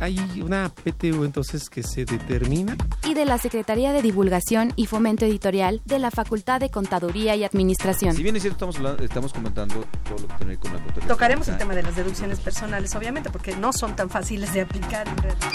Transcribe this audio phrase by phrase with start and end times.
[0.00, 2.76] Hay una PTU entonces que se determina.
[3.04, 7.44] y de la Secretaría de Divulgación y Fomento Editorial de la Facultad de Contaduría y
[7.44, 8.14] Administración.
[8.14, 9.74] Si bien es cierto, estamos, hablando- estamos comentando
[10.04, 11.08] todo lo que tiene con la contabilidad.
[11.08, 15.08] Tocaremos el tema de las deducciones personales, obviamente, porque no son tan fáciles de aplicar
[15.08, 15.50] en realidad.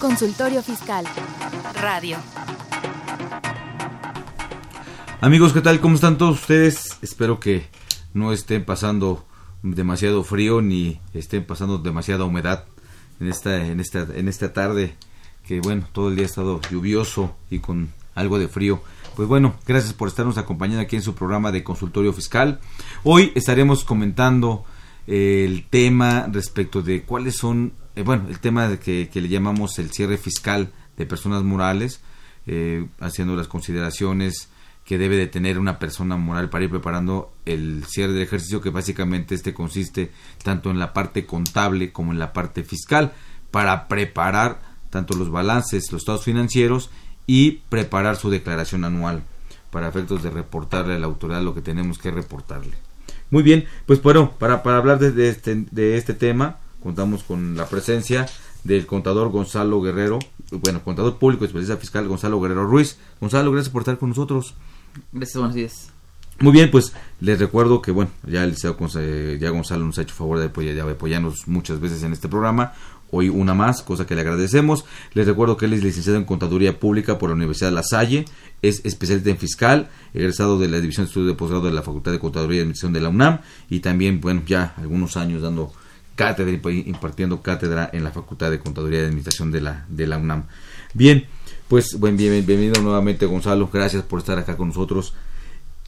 [0.00, 1.04] Consultorio Fiscal.
[1.80, 2.16] Radio.
[5.20, 5.80] Amigos, ¿qué tal?
[5.80, 6.98] ¿Cómo están todos ustedes?
[7.02, 7.68] Espero que
[8.14, 9.26] no estén pasando
[9.62, 12.64] demasiado frío ni estén pasando demasiada humedad
[13.20, 14.94] en esta, en esta, en esta tarde
[15.46, 18.82] que bueno, todo el día ha estado lluvioso y con algo de frío.
[19.16, 22.60] Pues bueno, gracias por estarnos acompañando aquí en su programa de consultorio fiscal.
[23.02, 24.64] Hoy estaremos comentando
[25.06, 29.28] eh, el tema respecto de cuáles son, eh, bueno, el tema de que, que le
[29.28, 32.00] llamamos el cierre fiscal de personas morales,
[32.46, 34.50] eh, haciendo las consideraciones
[34.88, 38.70] que debe de tener una persona moral para ir preparando el cierre del ejercicio que
[38.70, 40.10] básicamente este consiste
[40.42, 43.12] tanto en la parte contable como en la parte fiscal
[43.50, 46.88] para preparar tanto los balances, los estados financieros
[47.26, 49.24] y preparar su declaración anual
[49.70, 52.72] para efectos de reportarle a la autoridad lo que tenemos que reportarle.
[53.30, 57.58] Muy bien, pues bueno, para, para hablar de, de este, de este tema contamos con
[57.58, 58.24] la presencia
[58.64, 60.18] del contador Gonzalo Guerrero,
[60.50, 62.96] bueno, contador público y especialista fiscal Gonzalo Guerrero Ruiz.
[63.20, 64.54] Gonzalo, gracias por estar con nosotros.
[65.12, 65.90] Gracias, buenos días.
[66.40, 69.98] Muy bien, pues les recuerdo que, bueno, ya el licenciado Gonz- eh, ya Gonzalo nos
[69.98, 72.74] ha hecho favor de apoyar- de apoyarnos muchas veces en este programa.
[73.10, 74.84] Hoy una más, cosa que le agradecemos.
[75.14, 78.26] Les recuerdo que él es licenciado en Contaduría Pública por la Universidad de La Salle,
[78.62, 82.12] es especialista en fiscal, egresado de la División de Estudios de Posgrado de la Facultad
[82.12, 85.72] de Contaduría y Administración de la UNAM y también, bueno, ya algunos años dando
[86.16, 90.44] cátedra impartiendo cátedra en la Facultad de Contaduría y Administración de la, de la UNAM.
[90.92, 91.24] Bien,
[91.68, 95.12] pues buen, bien, bienvenido nuevamente Gonzalo, gracias por estar acá con nosotros.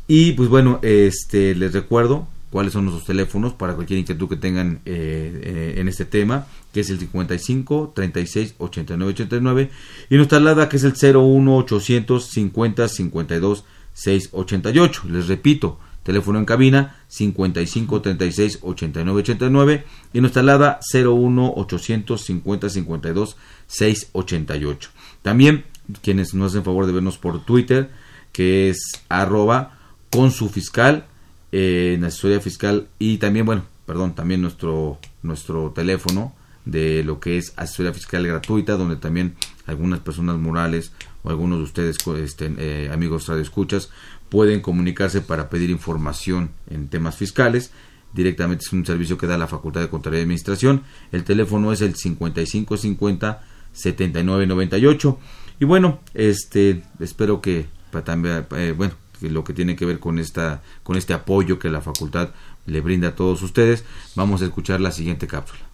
[0.06, 4.80] Y pues bueno, este les recuerdo cuáles son nuestros teléfonos para cualquier inquietud que tengan
[4.84, 9.70] eh, eh, en este tema, que es el 55 36 89 89
[10.10, 13.64] y nuestra alada que es el 01 800 50 52
[13.94, 15.02] 688.
[15.08, 22.68] Les repito, teléfono en cabina 55 36 89 89 y nuestra alada 01 800 50
[22.68, 23.36] 52
[23.66, 24.90] 688.
[25.22, 25.64] También
[26.02, 27.90] quienes nos hacen favor de vernos por Twitter,
[28.32, 29.78] que es arroba
[30.10, 31.06] con su fiscal
[31.52, 36.32] eh, en asesoría fiscal y también bueno perdón también nuestro nuestro teléfono
[36.64, 39.34] de lo que es asesoría fiscal gratuita donde también
[39.66, 40.92] algunas personas morales
[41.22, 43.90] o algunos de ustedes este, eh, amigos radioescuchas
[44.28, 47.72] pueden comunicarse para pedir información en temas fiscales.
[48.12, 50.82] Directamente es un servicio que da la Facultad de Contaduría y Administración.
[51.12, 55.18] El teléfono es el 5550 7998
[55.60, 57.66] y bueno este espero que
[58.04, 61.68] también eh, bueno que lo que tiene que ver con esta con este apoyo que
[61.68, 62.30] la facultad
[62.66, 63.84] le brinda a todos ustedes
[64.16, 65.70] vamos a escuchar la siguiente cápsula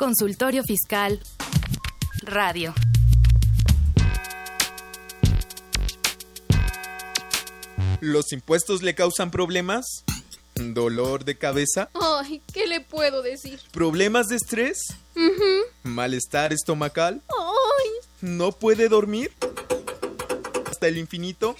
[0.00, 1.20] Consultorio Fiscal.
[2.22, 2.72] Radio.
[8.00, 10.04] ¿Los impuestos le causan problemas?
[10.60, 11.88] ¿Dolor de cabeza?
[11.94, 13.60] Ay, ¿qué le puedo decir?
[13.72, 14.78] ¿Problemas de estrés?
[15.82, 17.22] ¿Malestar estomacal?
[17.28, 17.88] Ay,
[18.20, 19.32] ¿No puede dormir?
[20.70, 21.56] ¿Hasta el infinito?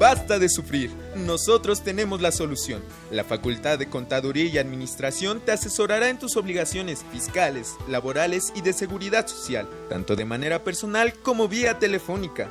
[0.00, 0.90] Basta de sufrir.
[1.14, 2.82] Nosotros tenemos la solución.
[3.12, 8.72] La Facultad de Contaduría y Administración te asesorará en tus obligaciones fiscales, laborales y de
[8.72, 12.50] seguridad social, tanto de manera personal como vía telefónica.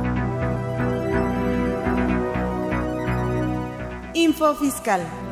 [4.14, 5.23] Info Fiscal.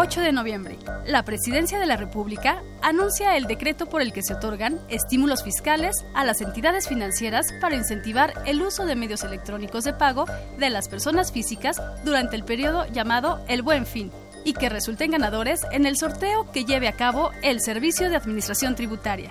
[0.00, 4.34] 8 de noviembre, la Presidencia de la República anuncia el decreto por el que se
[4.34, 9.94] otorgan estímulos fiscales a las entidades financieras para incentivar el uso de medios electrónicos de
[9.94, 14.12] pago de las personas físicas durante el periodo llamado el Buen Fin
[14.44, 18.76] y que resulten ganadores en el sorteo que lleve a cabo el Servicio de Administración
[18.76, 19.30] Tributaria.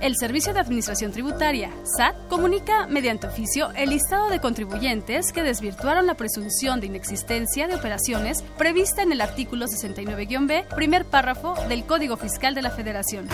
[0.00, 6.06] El Servicio de Administración Tributaria, SAT, comunica mediante oficio el listado de contribuyentes que desvirtuaron
[6.06, 12.16] la presunción de inexistencia de operaciones prevista en el artículo 69-B, primer párrafo del Código
[12.16, 13.28] Fiscal de la Federación.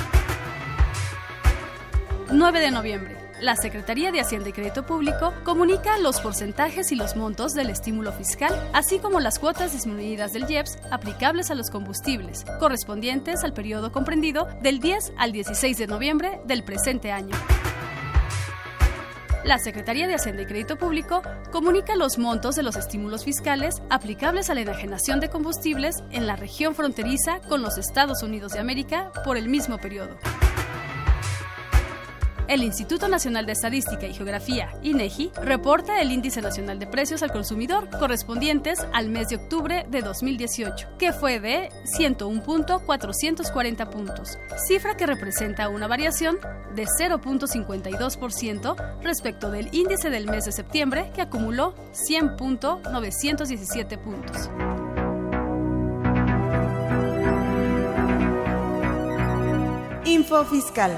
[2.32, 3.24] 9 de noviembre.
[3.40, 8.12] La Secretaría de Hacienda y Crédito Público comunica los porcentajes y los montos del estímulo
[8.12, 13.90] fiscal, así como las cuotas disminuidas del IEPS aplicables a los combustibles, correspondientes al periodo
[13.90, 17.34] comprendido del 10 al 16 de noviembre del presente año.
[19.42, 21.20] La Secretaría de Hacienda y Crédito Público
[21.50, 26.37] comunica los montos de los estímulos fiscales aplicables a la enajenación de combustibles en la
[26.37, 30.16] región fronteriza con los Estados Unidos de América por el mismo periodo.
[32.46, 37.32] El Instituto Nacional de Estadística y Geografía, INEGI, reporta el Índice Nacional de Precios al
[37.32, 44.37] Consumidor correspondientes al mes de octubre de 2018, que fue de 101.440 puntos,
[44.69, 46.37] cifra que representa una variación
[46.75, 51.75] de 0.52% respecto del índice del mes de septiembre, que acumuló
[52.11, 54.50] 100.917 puntos.
[60.05, 60.93] Info Fiscal.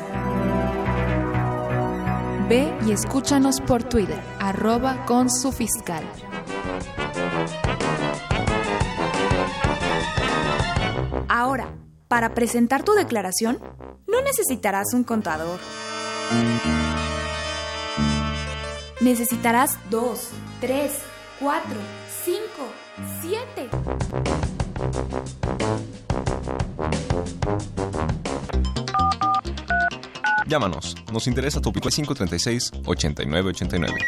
[2.48, 6.04] Ve y escúchanos por Twitter, arroba con su fiscal.
[11.28, 11.68] Ahora,
[12.06, 13.58] para presentar tu declaración,
[14.06, 15.58] no necesitarás un contador.
[19.00, 20.92] Necesitarás dos, tres,
[21.40, 21.80] cuatro,
[22.24, 22.68] cinco,
[23.20, 23.68] siete.
[30.48, 33.98] Llámanos, nos interesa tu pico 536 8989.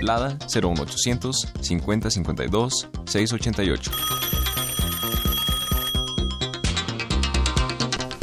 [0.00, 3.90] Lada 01800 5052 688.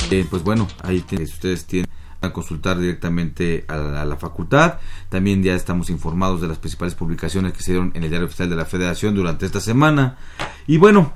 [0.10, 1.89] Eh, pues bueno, ahí ustedes tienen
[2.22, 4.80] a consultar directamente a la, facultad.
[5.10, 8.50] También ya estamos informados de las principales publicaciones que se dieron en el diario oficial
[8.50, 10.18] de la Federación durante esta semana.
[10.66, 11.13] Y bueno,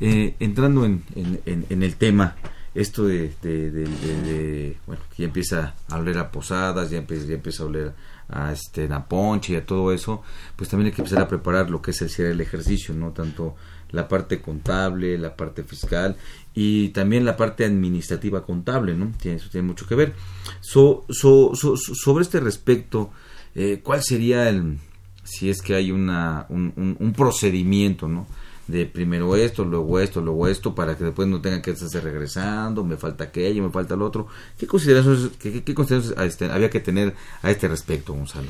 [0.00, 2.36] eh, entrando en, en, en, el tema,
[2.74, 7.62] esto de, de, bueno, que ya empieza a oler a posadas, ya empieza, ya empieza
[7.62, 7.92] a oler
[8.28, 10.22] a este a ponche y a todo eso,
[10.56, 13.10] pues también hay que empezar a preparar lo que es el cierre del ejercicio, no
[13.10, 13.56] tanto
[13.90, 16.16] la parte contable, la parte fiscal
[16.54, 19.12] y también la parte administrativa contable, ¿no?
[19.20, 20.14] Tiene, eso tiene mucho que ver.
[20.60, 23.10] So, so, so, sobre este respecto,
[23.54, 24.78] eh, ¿cuál sería el,
[25.24, 28.26] si es que hay una, un, un, un, procedimiento, ¿no?
[28.68, 32.84] De primero esto, luego esto, luego esto, para que después no tengan que estarse regresando,
[32.84, 34.28] me falta aquello, me falta lo otro.
[34.56, 38.48] ¿Qué consideraciones, qué, qué, consideraciones este, había que tener a este respecto, Gonzalo?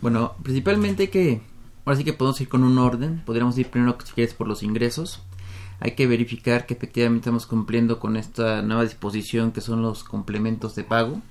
[0.00, 1.40] Bueno, principalmente que
[1.88, 3.22] Ahora sí que podemos ir con un orden.
[3.24, 5.22] Podríamos ir primero, si quieres, por los ingresos.
[5.80, 10.74] Hay que verificar que efectivamente estamos cumpliendo con esta nueva disposición que son los complementos
[10.74, 11.22] de pago,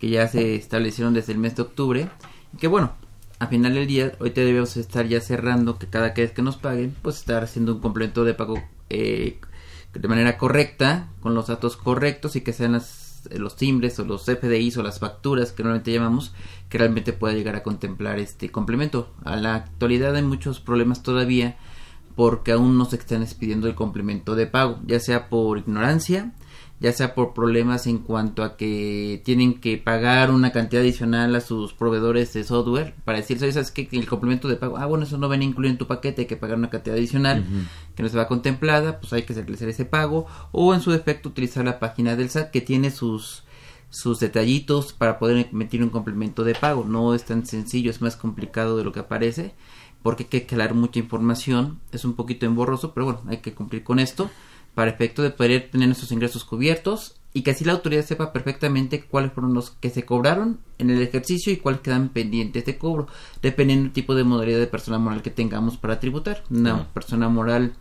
[0.00, 2.10] que ya se establecieron desde el mes de octubre.
[2.52, 2.94] Y que bueno,
[3.42, 6.94] a final del día, ahorita debemos estar ya cerrando que cada vez que nos paguen,
[7.02, 9.40] pues estar haciendo un complemento de pago eh,
[9.92, 14.24] de manera correcta, con los datos correctos y que sean las los timbres o los
[14.24, 16.34] FDIs o las facturas que normalmente llamamos
[16.68, 19.12] que realmente pueda llegar a contemplar este complemento.
[19.24, 21.56] A la actualidad hay muchos problemas todavía
[22.16, 26.32] porque aún no se están expidiendo el complemento de pago, ya sea por ignorancia,
[26.82, 31.40] ya sea por problemas en cuanto a que tienen que pagar una cantidad adicional a
[31.40, 33.86] sus proveedores de software para decir, ¿sabes qué?
[33.86, 36.26] Que el complemento de pago, ah, bueno, eso no viene incluido en tu paquete, hay
[36.26, 37.94] que pagar una cantidad adicional uh -huh.
[37.94, 41.28] que no se va contemplada, pues hay que realizar ese pago, o en su defecto
[41.28, 43.44] utilizar la página del SAT que tiene sus
[43.88, 46.82] sus detallitos para poder emitir un complemento de pago.
[46.84, 49.54] No es tan sencillo, es más complicado de lo que aparece,
[50.02, 53.84] porque hay que aclarar mucha información, es un poquito emborroso, pero bueno, hay que cumplir
[53.84, 54.30] con esto
[54.74, 59.04] para efecto de poder tener nuestros ingresos cubiertos y que así la autoridad sepa perfectamente
[59.04, 63.06] cuáles fueron los que se cobraron en el ejercicio y cuáles quedan pendientes de cobro,
[63.40, 66.44] dependiendo del tipo de modalidad de persona moral que tengamos para tributar.
[66.50, 66.88] Una no.
[66.92, 67.72] persona moral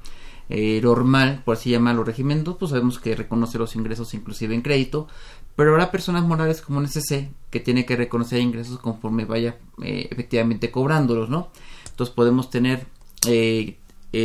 [0.50, 4.62] eh, normal, por así llamarlo, régimen 2, pues sabemos que reconoce los ingresos inclusive en
[4.62, 5.08] crédito,
[5.56, 10.08] pero habrá personas morales como un SC que tiene que reconocer ingresos conforme vaya eh,
[10.10, 11.50] efectivamente cobrándolos, ¿no?
[11.90, 12.86] Entonces podemos tener
[13.28, 13.78] eh,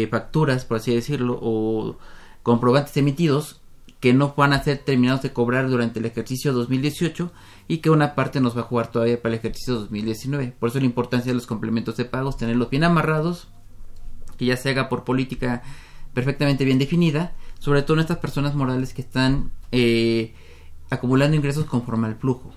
[0.08, 1.96] facturas, por así decirlo, o
[2.46, 3.60] comprobantes emitidos
[3.98, 7.32] que no van a ser terminados de cobrar durante el ejercicio 2018
[7.66, 10.54] y que una parte nos va a jugar todavía para el ejercicio 2019.
[10.56, 13.48] Por eso la importancia de los complementos de pagos, tenerlos bien amarrados,
[14.38, 15.64] que ya se haga por política
[16.14, 20.32] perfectamente bien definida, sobre todo en estas personas morales que están eh,
[20.88, 22.50] acumulando ingresos conforme al flujo.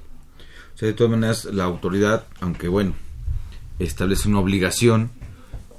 [0.76, 2.94] O sea, de todas maneras, la autoridad, aunque bueno,
[3.80, 5.10] establece una obligación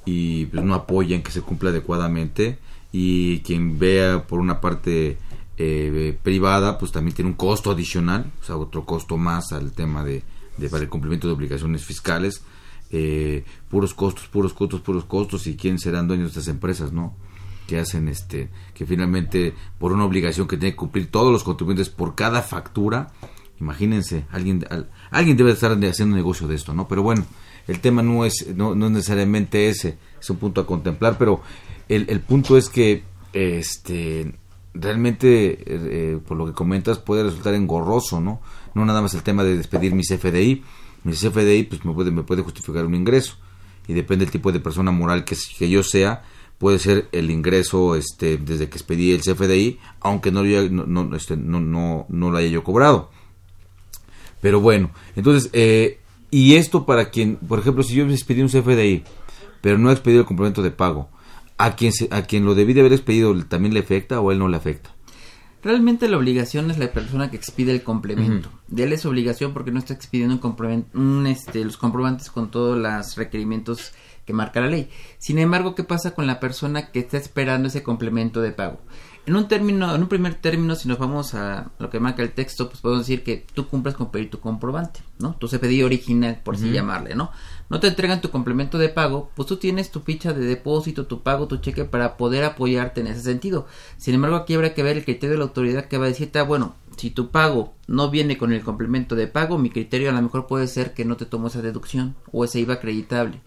[0.03, 2.59] y pues, no apoya en que se cumpla adecuadamente
[2.91, 5.17] y quien vea por una parte
[5.57, 10.03] eh, privada pues también tiene un costo adicional o sea otro costo más al tema
[10.03, 10.23] de,
[10.57, 12.43] de para el cumplimiento de obligaciones fiscales
[12.89, 17.15] eh, puros costos puros costos puros costos y quién serán dueños de estas empresas no
[17.67, 21.89] que hacen este que finalmente por una obligación que tiene que cumplir todos los contribuyentes
[21.89, 23.11] por cada factura
[23.59, 24.65] imagínense alguien
[25.11, 27.25] alguien debe estar haciendo negocio de esto no pero bueno
[27.67, 31.41] el tema no es no, no es necesariamente ese es un punto a contemplar pero
[31.95, 34.33] el, punto es que este
[34.73, 38.41] realmente eh, por lo que comentas puede resultar engorroso no
[38.73, 40.63] no nada más el tema de despedir mi CFDI
[41.03, 43.35] mi CFDI pues me puede me puede justificar un ingreso.
[43.87, 46.23] Y depende del tipo de persona moral que, que yo sea
[46.59, 51.35] puede ser el ingreso este desde que expedí el CFDI aunque no no no, este,
[51.35, 53.09] no, no, no lo haya yo cobrado.
[54.39, 59.03] Pero bueno entonces eh, y esto para quien por ejemplo si yo expedí un CFDI
[59.61, 61.09] pero no he expedido el complemento de pago
[61.63, 64.39] a quien se, a quien lo debí de haber expedido también le afecta o él
[64.39, 64.95] no le afecta
[65.63, 68.49] Realmente la obligación es la persona que expide el complemento.
[68.67, 72.49] De él es obligación porque no está expidiendo un complemento, un, este, los comprobantes con
[72.49, 73.93] todos los requerimientos
[74.25, 74.89] que marca la ley.
[75.19, 78.81] Sin embargo, ¿qué pasa con la persona que está esperando ese complemento de pago?
[79.27, 82.31] En un término, en un primer término, si nos vamos a lo que marca el
[82.31, 85.35] texto, pues podemos decir que tú cumples con pedir tu comprobante, ¿no?
[85.35, 86.73] Tu CPD original, por así Ujú.
[86.73, 87.31] llamarle, ¿no?
[87.69, 91.21] No te entregan tu complemento de pago, pues tú tienes tu ficha de depósito, tu
[91.21, 93.67] pago, tu cheque para poder apoyarte en ese sentido.
[93.97, 96.39] Sin embargo, aquí habrá que ver el criterio de la autoridad que va a decirte,
[96.39, 100.13] ah, bueno, si tu pago no viene con el complemento de pago, mi criterio a
[100.13, 103.39] lo mejor puede ser que no te tomo esa deducción o ese IVA acreditable.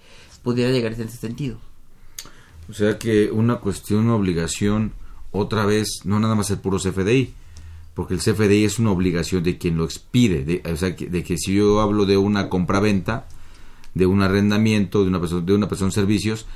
[0.44, 1.58] Pudiera llegar en ese sentido.
[2.70, 4.92] O sea que una cuestión, una obligación,
[5.34, 7.34] otra vez, no nada más el puro CFDI,
[7.94, 11.22] porque el CFDI es una obligación de quien lo expide, de, o sea, que- de
[11.22, 13.26] que si yo hablo de una compraventa,
[13.94, 16.46] de un arrendamiento, de una persona, de una persona servicios,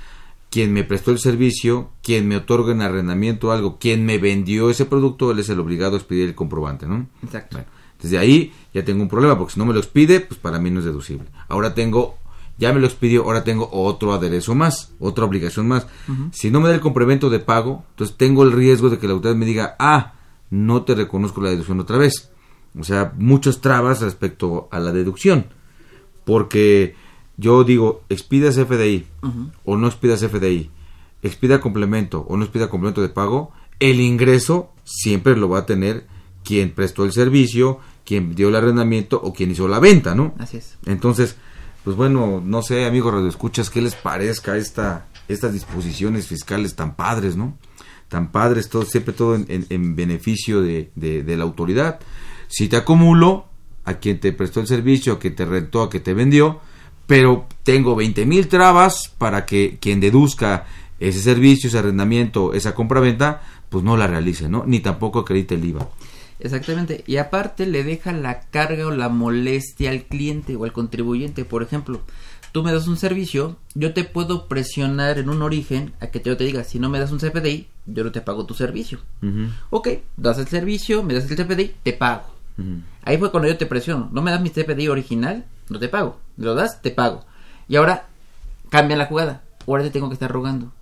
[0.51, 4.87] quien me prestó el servicio, quien me otorga en arrendamiento algo, quien me vendió ese
[4.87, 7.07] producto, él es el obligado a expedir el comprobante, ¿no?
[7.23, 7.57] Exacto.
[7.59, 7.69] Bueno,
[8.01, 10.71] desde ahí ya tengo un problema, porque si no me lo expide, pues para mí
[10.71, 11.29] no es deducible.
[11.49, 12.17] Ahora tengo,
[12.59, 15.87] ya me lo expidió, ahora tengo otro aderezo más, otra obligación más.
[16.33, 19.13] Si no me da el complemento de pago, entonces tengo el riesgo de que la
[19.15, 20.15] autoridad me diga, ah,
[20.51, 22.31] no te reconozco la deducción otra vez.
[22.79, 25.47] O sea, muchas trabas respecto a la deducción.
[26.25, 26.97] Porque
[27.37, 29.51] yo digo, expida CFDI Ujú.
[29.65, 30.71] o no expida CFDI,
[31.23, 36.07] expida complemento o no expida complemento de pago, el ingreso siempre lo va a tener
[36.45, 40.35] quien prestó el servicio, quien dio el arrendamiento o quien hizo la venta, ¿no?
[40.39, 40.79] Así es.
[40.87, 41.37] Entonces,
[41.89, 47.35] pues bueno, no sé, amigos radioescuchas, qué les parezca esta, estas disposiciones fiscales tan padres,
[47.35, 47.57] ¿no?
[48.09, 50.91] Tan padres, todo, siempre todo en, en- en beneficio de
[51.27, 51.99] la autoridad.
[52.47, 53.47] Si te acumulo
[53.87, 56.61] a quien te prestó el servicio, a quien te rentó, a quien te vendió,
[57.07, 60.67] pero tengo 20 mil trabas para que quien deduzca
[61.01, 63.41] ese servicio, ese arrendamiento, esa compraventa,
[63.71, 64.65] pues no la realice, ¿no?
[64.67, 65.89] Ni tampoco acredite el IVA.
[66.41, 67.05] Exactamente.
[67.07, 71.45] Y aparte le deja la carga o la molestia al cliente o al contribuyente.
[71.45, 72.01] Por ejemplo,
[72.53, 76.37] tú me das un servicio, yo te puedo presionar en un origen a que yo
[76.37, 78.99] te diga, si no me das un CFDI, yo no te pago tu servicio.
[79.71, 82.25] Ok, das el servicio, me das el CFDI, te pago.
[83.05, 84.09] Ahí fue cuando yo te presiono.
[84.13, 86.19] No me das mi CFDI original, no te pago.
[86.37, 87.25] Me lo das, te pago.
[87.69, 88.07] Y ahora
[88.71, 89.43] cambia la jugada.
[89.67, 90.73] Ahora te tengo que estar rogando.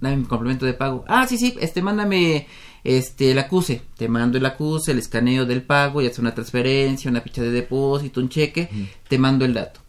[0.00, 1.04] Dame mi complemento de pago.
[1.08, 2.46] Ah, sí, sí, este, mándame
[2.84, 3.82] este, el acuse.
[3.96, 7.50] Te mando el acuse, el escaneo del pago, ya sea una transferencia, una ficha de
[7.50, 8.68] depósito, un cheque.
[9.08, 9.80] Te mando el dato.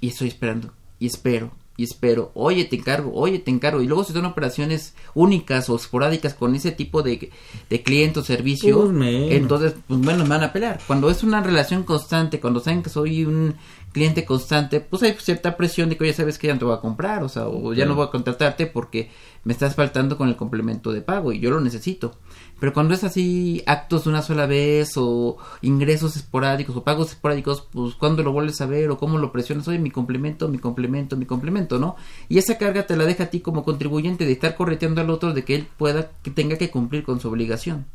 [0.00, 0.72] Y estoy esperando.
[0.98, 1.52] Y espero.
[1.76, 2.30] Y espero.
[2.34, 3.12] Oye, te encargo.
[3.14, 3.80] Oye, te encargo.
[3.80, 7.30] Y luego si son operaciones únicas o esporádicas con ese tipo de,
[7.70, 8.92] de cliente o servicio.
[8.92, 10.78] Pues entonces, pues bueno, me van a pelear.
[10.86, 13.54] Cuando es una relación constante, cuando saben que soy un
[13.92, 16.74] cliente constante, pues hay cierta presión de que ya sabes que ya no te voy
[16.74, 19.10] a comprar, o sea, o ya no voy a contratarte porque
[19.44, 22.16] me estás faltando con el complemento de pago y yo lo necesito.
[22.60, 27.66] Pero cuando es así, actos de una sola vez o ingresos esporádicos o pagos esporádicos,
[27.72, 31.16] pues cuando lo vuelves a ver o cómo lo presionas, oye, mi complemento, mi complemento,
[31.16, 31.96] mi complemento, ¿no?
[32.28, 35.32] Y esa carga te la deja a ti como contribuyente de estar correteando al otro
[35.32, 37.86] de que él pueda, que tenga que cumplir con su obligación.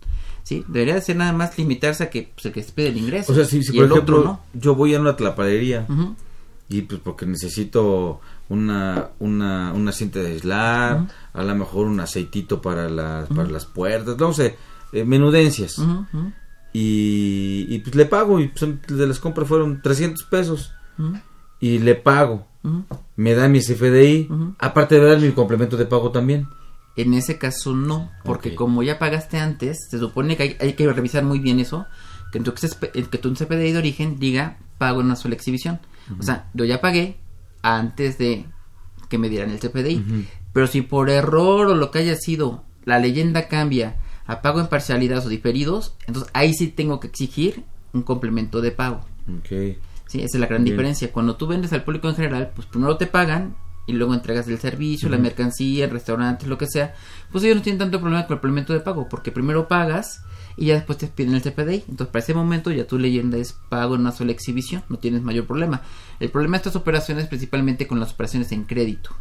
[0.42, 0.64] ¿Sí?
[0.68, 3.32] Debería de ser nada más limitarse a que pues, el que se pide el ingreso.
[3.32, 4.40] O sea, si, por el ejemplo otro no.
[4.54, 6.16] yo voy a una tlapalería Ujú.
[6.70, 12.62] y pues porque necesito una una una cinta de aislar, a lo mejor un aceitito
[12.62, 14.56] para las para las puertas, no sé,
[14.94, 15.78] eh, menudencias.
[16.74, 20.74] Y, y pues le pago y pues, de las compras fueron 300 pesos
[21.60, 22.48] y le pago.
[23.16, 24.56] Me da mi CFDI, Ujú.
[24.60, 26.48] aparte de dar mi complemento de pago también.
[26.98, 30.92] En ese caso no, porque como ya pagaste antes, se supone que hay, hay que
[30.92, 31.86] revisar muy bien eso,
[32.32, 35.80] que tu, que tu CPDI de origen diga pago en una sola exhibición.
[36.20, 37.18] O sea, yo ya pagué
[37.66, 38.46] antes de
[39.10, 40.28] que me dieran el CPDI.
[40.54, 44.68] Pero si por error o lo que haya sido, la leyenda cambia a pago en
[44.68, 49.02] parcialidades o diferidos, entonces ahí sí tengo que exigir un complemento de pago.
[49.40, 49.80] Okay.
[50.08, 51.12] Sí, esa es la gran diferencia.
[51.12, 53.56] Cuando tú vendes al público en general, pues primero te pagan
[53.88, 56.94] y luego entregas el servicio, la mercancía, el restaurante, lo que sea.
[57.32, 60.24] Pues ellos no tienen tanto problema con el complemento de pago, porque primero pagas
[60.58, 61.84] y ya después te piden el CPDI.
[61.90, 65.22] Entonces, para ese momento ya tu leyenda es pago en una sola exhibición, no tienes
[65.22, 65.82] mayor problema.
[66.20, 69.12] El problema de estas operaciones es principalmente con las operaciones en crédito.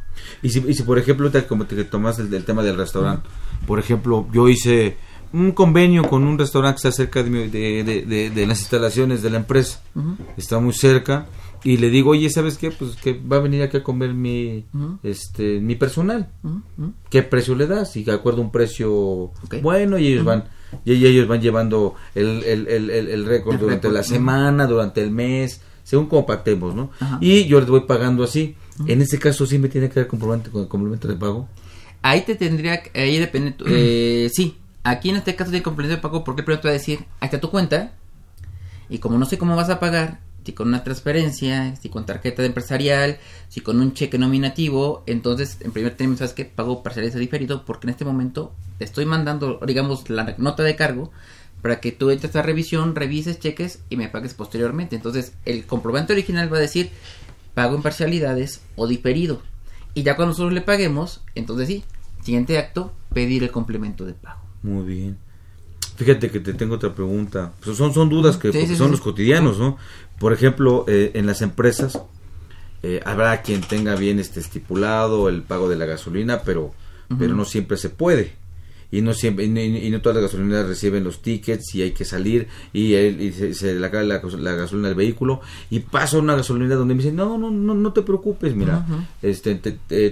[0.42, 3.28] Y si, y si por ejemplo, te, como te tomas el, tema del restaurante,
[3.66, 4.96] por ejemplo, yo hice
[5.32, 9.38] un convenio con un restaurante que está cerca de, de, de, las instalaciones de la
[9.38, 9.82] empresa,
[10.36, 11.26] está muy cerca
[11.64, 12.70] y le digo, oye, ¿sabes qué?
[12.70, 14.66] Pues que va a venir aquí a comer mi,
[15.02, 16.28] este, mi personal.
[17.08, 17.96] ¿Qué precio le das?
[17.96, 20.44] Y de acuerdo a un precio bueno y ellos van
[20.84, 25.60] y ellos van llevando el, el, el, el récord durante la semana, durante el mes,
[25.84, 26.90] según compartemos, ¿no?
[27.20, 28.56] Y yo les voy pagando así.
[28.86, 31.48] En ese caso sí me tiene que dar comprobante con el complemento de pago.
[32.02, 36.24] Ahí te tendría, ahí depende, eh, sí, aquí en este caso de complemento de pago
[36.24, 37.92] porque primero te va a decir, está tu cuenta
[38.90, 42.42] y como no sé cómo vas a pagar, si con una transferencia, si con tarjeta
[42.42, 47.14] de empresarial, si con un cheque nominativo, entonces en primer término sabes que pago parciales
[47.14, 51.10] diferido porque en este momento te estoy mandando, digamos, la nota de cargo
[51.62, 54.96] para que tú entres a revisión, revises, cheques y me pagues posteriormente.
[54.96, 56.90] Entonces el comprobante original va a decir
[57.54, 59.40] pago en parcialidades o diferido.
[59.94, 61.84] Y ya cuando nosotros le paguemos, entonces sí,
[62.22, 64.40] siguiente acto, pedir el complemento de pago.
[64.62, 65.23] Muy bien.
[65.96, 67.52] Fíjate que te tengo otra pregunta.
[67.62, 69.78] Pues son, son dudas que son los cotidianos, ¿no?
[70.18, 72.00] Por ejemplo, eh, en las empresas
[72.82, 76.72] eh, habrá quien tenga bien este estipulado el pago de la gasolina, pero,
[77.18, 78.32] pero no siempre se puede.
[78.90, 82.46] Y no siempre y, no todas las gasolineras reciben los tickets y hay que salir
[82.72, 87.02] y, y se, le acaba la, gasolina del vehículo y pasa una gasolina donde me
[87.02, 88.86] dicen no no no no te preocupes mira
[89.20, 89.56] este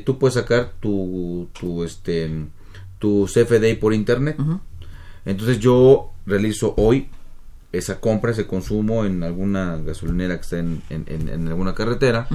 [0.05, 2.47] tú puedes sacar tu tu este
[2.99, 4.37] tu CFDI por internet
[5.25, 7.09] entonces yo realizo hoy
[7.73, 12.29] esa compra, ese consumo en alguna gasolinera que esté en, en, alguna carretera.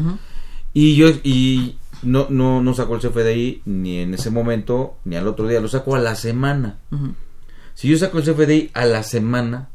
[0.74, 5.28] Y yo y no, no, no saco el CFDI ni en ese momento ni al
[5.28, 6.80] otro día, lo saco a la semana.
[7.74, 9.70] Si yo saco el CFDI a la semana,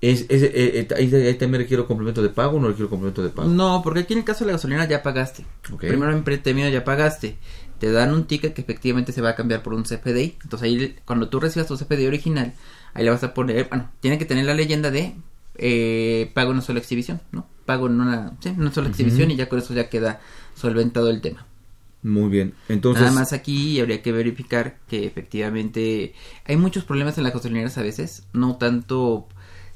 [0.00, 3.30] es, es eh, eh, ahí, también requiero complemento de pago o no requiero complemento de
[3.30, 3.48] pago.
[3.48, 5.44] No, porque aquí en el caso de la gasolina ya pagaste.
[5.78, 7.36] Primero en término ya pagaste.
[7.78, 10.36] Te dan un ticket que efectivamente se va a cambiar por un CFDI.
[10.42, 12.54] Entonces ahí cuando tú recibas tu CFDI original,
[12.94, 15.14] ahí le vas a poner, bueno, tiene que tener la leyenda de
[15.56, 17.46] eh, pago en una sola exhibición, ¿no?
[17.66, 20.20] Pago en una, sí, una sola exhibición y ya con eso ya queda
[20.54, 21.46] solventado el tema.
[22.02, 23.02] Muy bien, entonces...
[23.02, 26.14] Nada más aquí habría que verificar que efectivamente
[26.44, 29.26] hay muchos problemas en las gasolineras a veces, no tanto,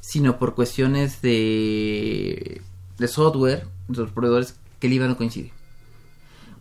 [0.00, 2.62] sino por cuestiones de,
[2.98, 5.52] de software, de los proveedores que el IVA no coincide.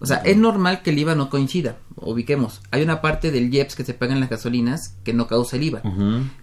[0.02, 1.78] O sea, es normal que el IVA no coincida.
[1.96, 2.62] Ubiquemos.
[2.72, 5.64] Hay una parte del IEPS que se paga en las gasolinas que no causa el
[5.64, 5.84] IVA.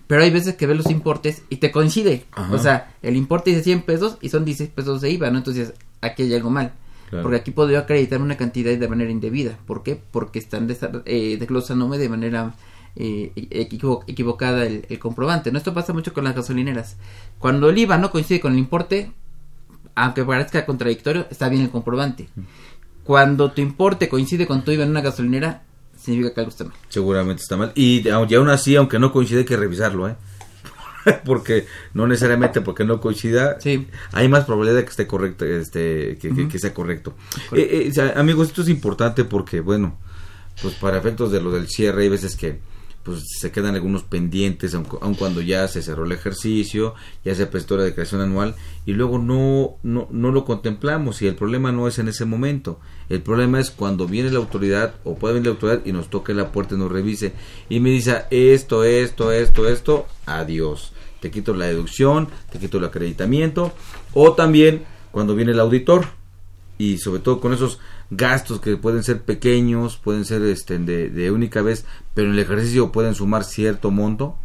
[0.06, 2.24] Pero hay veces que ves los importes y te coincide.
[2.52, 5.38] O sea, el importe dice 100 pesos y son 16 pesos de IVA, ¿no?
[5.38, 6.72] Entonces, aquí hay algo mal.
[7.10, 9.58] Porque aquí podría acreditar una cantidad de manera indebida.
[9.66, 10.00] ¿Por qué?
[10.10, 10.68] Porque están
[11.04, 12.54] eh, desglosándome de manera
[12.94, 15.50] eh, equivocada el, el, comprobante.
[15.50, 15.58] ¿no?
[15.58, 16.96] Esto pasa mucho con las gasolineras.
[17.40, 19.10] Cuando el IVA no coincide con el importe,
[19.96, 22.28] aunque parezca contradictorio, está bien el comprobante.
[23.08, 25.62] Cuando tu importe coincide con tu IVA en una gasolinera,
[25.98, 26.74] significa que algo está mal.
[26.90, 27.72] Seguramente está mal.
[27.74, 30.16] Y, aún así, aunque no coincide, hay que revisarlo, ¿eh?
[31.24, 33.86] porque no necesariamente porque no coincida sí.
[34.12, 37.14] hay más probabilidad de que esté correcto este que, sea correcto
[37.52, 39.96] eh, eh, amigos esto es importante porque bueno
[40.60, 42.58] pues para efectos de lo del cierre hay veces que
[43.02, 47.76] pues se quedan algunos pendientes, aun, cuando ya se cerró el ejercicio, ya se prestó
[47.76, 51.98] la declaración anual y luego no, no, no lo contemplamos y el problema no es
[51.98, 55.80] en ese momento, el problema es cuando viene la autoridad o puede venir la autoridad
[55.86, 57.32] y nos toque la puerta y nos revise
[57.68, 62.84] y me dice esto, esto, esto, esto, adiós, te quito la deducción, te quito el
[62.84, 63.72] acreditamiento
[64.12, 66.06] o también cuando viene el auditor
[66.76, 71.62] y sobre todo con esos gastos que pueden ser pequeños, pueden ser este, de, única
[71.62, 74.36] vez, pero en el ejercicio pueden sumar cierto monto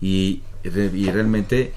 [0.00, 1.72] y, y realmente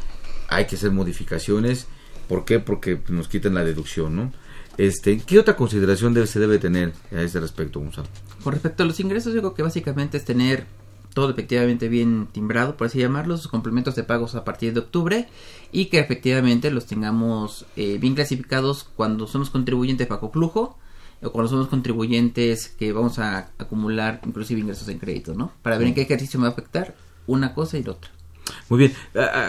[0.47, 1.87] hay que hacer modificaciones.
[2.27, 2.59] ¿Por qué?
[2.59, 4.33] Porque nos quitan la deducción, ¿no?
[4.77, 8.07] Este, ¿Qué otra consideración debe, se debe tener a este respecto, Gonzalo?
[8.43, 10.65] Con respecto a los ingresos, digo que básicamente es tener
[11.13, 15.27] todo efectivamente bien timbrado, por así llamarlo, sus complementos de pagos a partir de octubre
[15.71, 20.77] y que efectivamente los tengamos eh, bien clasificados cuando somos contribuyentes bajo flujo
[21.23, 25.51] o cuando somos contribuyentes que vamos a acumular inclusive ingresos en crédito, ¿no?
[25.62, 26.95] Para ver en qué ejercicio me va a afectar
[27.27, 28.12] una cosa y la otra.
[28.69, 28.93] Muy bien,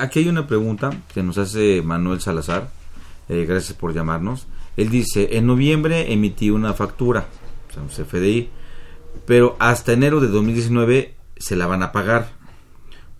[0.00, 2.70] aquí hay una pregunta que nos hace Manuel Salazar,
[3.28, 4.46] eh, gracias por llamarnos.
[4.76, 7.26] Él dice, en noviembre emití una factura,
[7.68, 8.50] o sea, un CFDI,
[9.26, 12.30] pero hasta enero de 2019 se la van a pagar.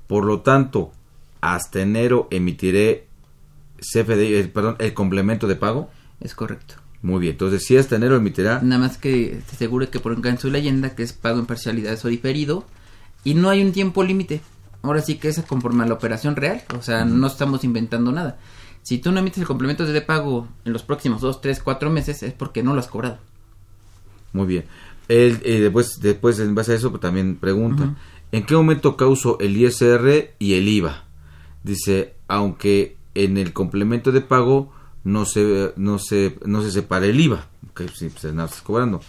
[0.06, 0.92] Por lo tanto,
[1.40, 3.06] hasta enero emitiré
[3.78, 5.90] CFDI, eh, perdón, el complemento de pago.
[6.20, 6.81] Es correcto.
[7.02, 8.60] Muy bien, entonces si hasta enero emitirá.
[8.62, 12.04] Nada más que se asegure que por en su leyenda que es pago en parcialidades
[12.04, 12.64] o diferido
[13.24, 14.40] y no hay un tiempo límite.
[14.82, 18.38] Ahora sí que es conforme a la operación real, o sea, no estamos inventando nada.
[18.82, 22.22] Si tú no emites el complemento de pago en los próximos 2, 3, 4 meses
[22.22, 23.18] es porque no lo has cobrado.
[24.32, 24.64] Muy bien.
[25.08, 27.94] Él, eh, después, después, en base a eso, pues, también pregunta,
[28.32, 31.04] ¿en qué momento causo el ISR y el IVA?
[31.62, 34.72] Dice, aunque en el complemento de pago
[35.04, 39.00] no se, no se, no se separa el IVA, que sí, pues nada estás cobrando.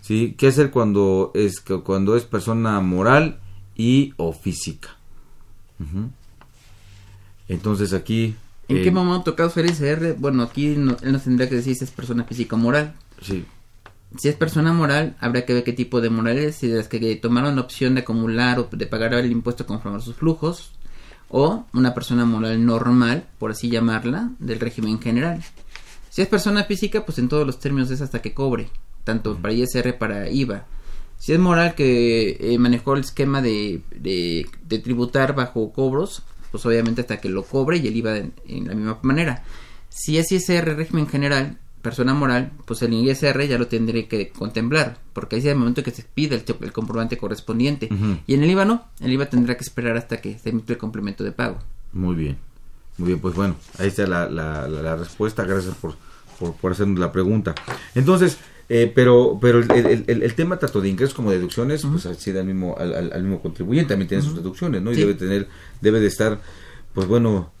[0.00, 0.34] ¿Sí?
[0.36, 3.40] ¿Qué hacer cuando es, cuando es persona moral
[3.74, 4.96] y o física?
[7.48, 8.36] Entonces aquí...
[8.68, 10.16] ¿En qué momento causa el ISR?
[10.18, 12.94] Bueno, aquí él nos tendría que decir si es persona física o moral.
[13.20, 13.44] Sí.
[14.16, 16.88] Si es persona moral, habrá que ver qué tipo de moral es, si de las
[16.88, 20.72] que tomaron la opción de acumular o de pagar el impuesto conforme a sus flujos,
[21.36, 25.42] o una persona moral normal, por así llamarla, del régimen general.
[26.08, 28.68] Si es persona física, pues en todos los términos es hasta que cobre,
[29.02, 30.64] tanto para ISR para IVA.
[31.18, 37.00] Si es moral que eh, manejó el esquema de, de, tributar bajo cobros, pues obviamente
[37.00, 39.42] hasta que lo cobre y el IVA en la misma manera.
[39.88, 44.98] Si es ISR régimen general, persona moral, pues el ISR ya lo tendré que contemplar,
[45.12, 47.88] porque ahí es el momento que se pide el, comprobante correspondiente.
[48.26, 50.78] Y en el IVA no, el IVA tendrá que esperar hasta que se emite el
[50.78, 51.58] complemento de pago.
[51.92, 52.38] Muy bien,
[52.96, 55.94] muy bien, pues bueno, ahí está la, la, respuesta, gracias por,
[56.60, 57.54] por, hacernos la pregunta.
[57.94, 58.38] Entonces,
[58.70, 62.46] eh, pero pero el, el, tema tanto de ingresos como de deducciones, pues así al
[62.46, 64.90] mismo, al, mismo contribuyente, también tiene sus deducciones, ¿no?
[64.90, 65.48] Y debe tener,
[65.82, 66.40] debe de estar,
[66.94, 67.52] pues bueno,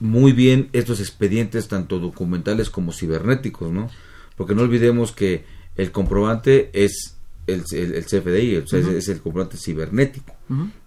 [0.00, 3.88] muy bien estos expedientes tanto documentales como cibernéticos, ¿no?
[4.36, 5.44] Porque no olvidemos que
[5.76, 10.34] el comprobante es el, el, CFDI, es, el comprobante cibernético,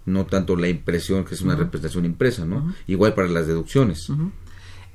[0.06, 2.74] no tanto la impresión, que es una representación impresa, ¿no?
[2.88, 4.08] Igual para las deducciones.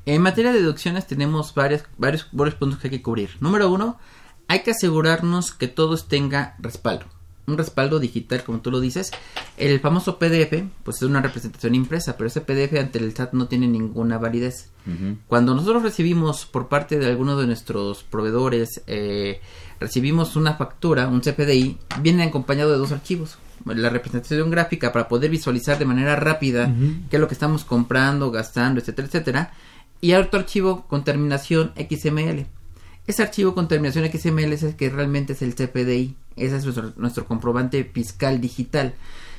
[0.05, 3.31] En materia de deducciones tenemos varios, varios, varios puntos que hay que cubrir.
[3.41, 3.99] Número uno,
[4.49, 7.07] hay que asegurarnos que todos tenga respaldo
[7.47, 9.13] un respaldo digital, como tú lo dices.
[9.57, 13.47] El famoso PDF, pues es una representación impresa, pero ese PDF ante el SAT no
[13.49, 14.71] tiene ninguna validez.
[15.27, 19.41] Cuando nosotros recibimos por parte de alguno de nuestros proveedores, eh,
[19.81, 23.39] recibimos una factura, un CPDI, viene acompañado de dos archivos.
[23.65, 26.73] La representación gráfica para poder visualizar de manera rápida
[27.11, 29.53] qué es lo que estamos comprando, gastando, etcétera, etcétera.
[30.01, 32.47] Y otro archivo con terminación XML.
[33.07, 36.17] Ese archivo con terminación XML es el que realmente es el CPDI.
[36.37, 38.95] Ese es nuestro, comprobante fiscal digital.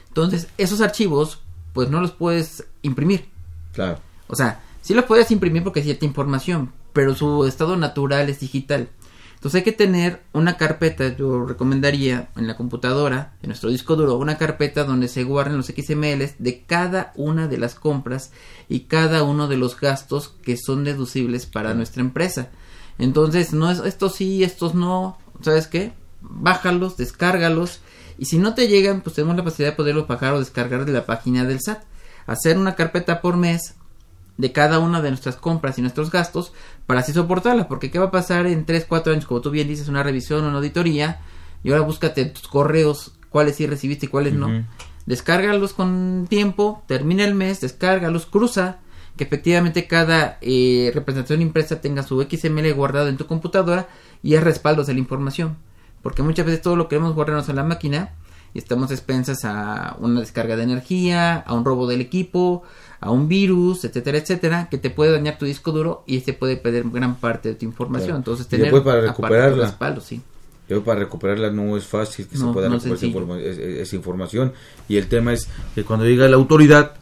[0.08, 1.41] Entonces, esos archivos,
[1.73, 3.25] pues no los puedes imprimir.
[3.73, 3.99] Claro.
[4.27, 8.39] O sea, sí los puedes imprimir porque es cierta información, pero su estado natural es
[8.39, 8.89] digital.
[9.36, 14.17] Entonces hay que tener una carpeta, yo recomendaría en la computadora, en nuestro disco duro,
[14.17, 18.32] una carpeta donde se guarden los XMLs de cada una de las compras
[18.67, 22.49] y cada uno de los gastos que son deducibles para nuestra empresa.
[22.97, 25.93] Entonces, no es estos sí, estos no, ¿sabes qué?
[26.21, 27.81] Bájalos, descárgalos
[28.17, 30.91] y si no te llegan, pues tenemos la posibilidad de poderlos bajar o descargar de
[30.91, 31.83] la página del SAT.
[32.25, 33.75] Hacer una carpeta por mes
[34.38, 36.53] de cada una de nuestras compras y nuestros gastos
[36.86, 39.25] para así soportarla, porque ¿qué va a pasar en 3, 4 años?
[39.25, 41.21] Como tú bien dices, una revisión o una auditoría,
[41.63, 44.65] y ahora búscate tus correos, cuáles sí recibiste y cuáles no.
[45.05, 48.79] Descárgalos con tiempo, termina el mes, descárgalos, cruza
[49.17, 53.89] que efectivamente cada eh, representación impresa tenga su XML guardado en tu computadora
[54.23, 55.58] y es respaldos de la información.
[56.01, 58.13] Porque muchas veces todo lo queremos guardarnos en la máquina
[58.53, 62.63] y estamos expensas a una descarga de energía, a un robo del equipo,
[62.99, 66.58] a un virus, etcétera, etcétera, que te puede dañar tu disco duro y este puede
[66.58, 68.15] perder gran parte de tu información.
[68.15, 69.65] Entonces, tener para recuperarla.
[69.65, 70.21] Respaldo, sí.
[70.67, 74.53] Pero para recuperarla no es fácil que se pueda recuperar esa información.
[74.88, 76.95] Y el tema es que cuando llega la autoridad,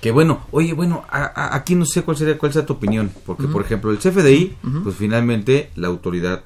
[0.00, 3.62] que bueno, oye, bueno, aquí no sé cuál sería cuál sea tu opinión, porque por
[3.62, 6.44] ejemplo el CFDI, pues finalmente la autoridad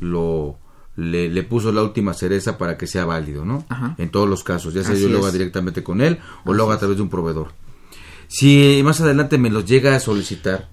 [0.00, 0.58] lo
[0.96, 3.64] le, puso la última cereza para que sea válido, ¿no?
[3.98, 6.74] En todos los casos, ya sea yo lo haga directamente con él o lo haga
[6.74, 7.52] a través de un proveedor.
[8.28, 10.70] Si más adelante me los llega a solicitar,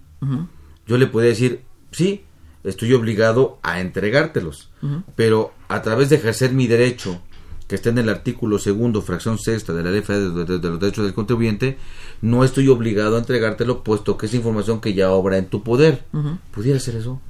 [0.87, 2.23] yo le puedo decir, sí,
[2.63, 4.71] estoy obligado a entregártelos,
[5.15, 7.21] pero a través de ejercer mi derecho
[7.69, 11.05] que está en el artículo segundo, fracción sexta de la Ley Federal de, los Derechos
[11.05, 11.77] del Contribuyente,
[12.21, 16.03] no estoy obligado a entregártelo, puesto que es información que ya obra en tu poder.
[16.51, 17.21] ¿Pudiera ser eso?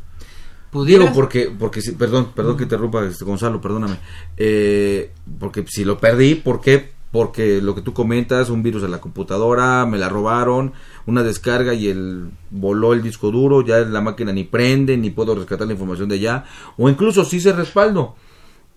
[0.72, 1.08] pudieras...
[1.08, 3.98] Digo, porque, porque sí, perdón, perdón que interrumpa, este, Gonzalo, perdóname.
[4.38, 6.90] Eh, porque si lo perdí, ¿por qué?
[7.12, 10.72] Porque lo que tú comentas, un virus en la computadora, me la robaron,
[11.06, 15.36] una descarga y el voló el disco duro, ya la máquina ni prende, ni puedo
[15.36, 16.46] rescatar la información de allá,
[16.78, 18.16] o incluso sí se respaldo,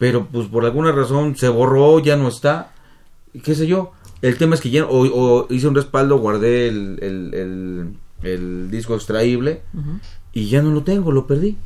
[0.03, 2.73] pero pues por alguna razón se borró, ya no está,
[3.45, 3.93] qué sé yo.
[4.21, 7.93] El tema es que ya, o, o hice un respaldo, guardé el, el, el,
[8.25, 9.63] el disco extraíble
[10.33, 11.57] y ya no lo tengo, lo perdí.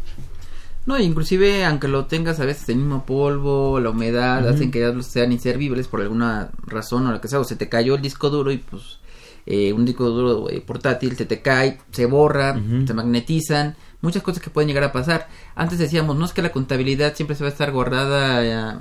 [0.85, 5.03] No, inclusive aunque lo tengas a veces el mismo polvo, la humedad, hacen que ya
[5.03, 8.29] sean inservibles por alguna razón o lo que sea, o se te cayó el disco
[8.29, 8.99] duro y pues
[9.47, 14.43] eh, un disco duro eh, portátil se te cae, se borra, se magnetizan, muchas cosas
[14.43, 15.29] que pueden llegar a pasar.
[15.55, 18.79] Antes decíamos, no es que la contabilidad siempre se va a estar guardada eh,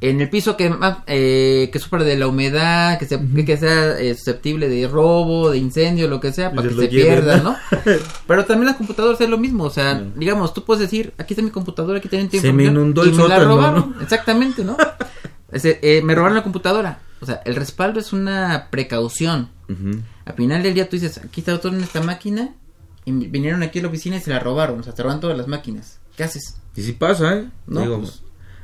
[0.00, 0.72] en el piso que
[1.06, 5.58] eh, que sufra de la humedad, que, se, que sea eh, susceptible de robo, de
[5.58, 7.56] incendio, lo que sea, para que se lleven, pierda, ¿no?
[8.26, 11.42] Pero también las computadoras es lo mismo, o sea, digamos, tú puedes decir, aquí está
[11.42, 14.02] mi computadora, aquí tienen tu Se me información", inundó y el me la robaron, ¿no?
[14.02, 14.76] exactamente, ¿no?
[15.52, 19.50] Eh, me robaron la computadora, o sea, el respaldo es una precaución.
[20.26, 22.54] Al final del día tú dices, aquí está todo en esta máquina,
[23.06, 25.38] y vinieron aquí a la oficina y se la robaron, o sea, te roban todas
[25.38, 25.98] las máquinas.
[26.16, 26.56] ¿Qué haces?
[26.74, 27.48] Y si pasa, ¿eh?
[27.66, 28.20] No, Digo, pues,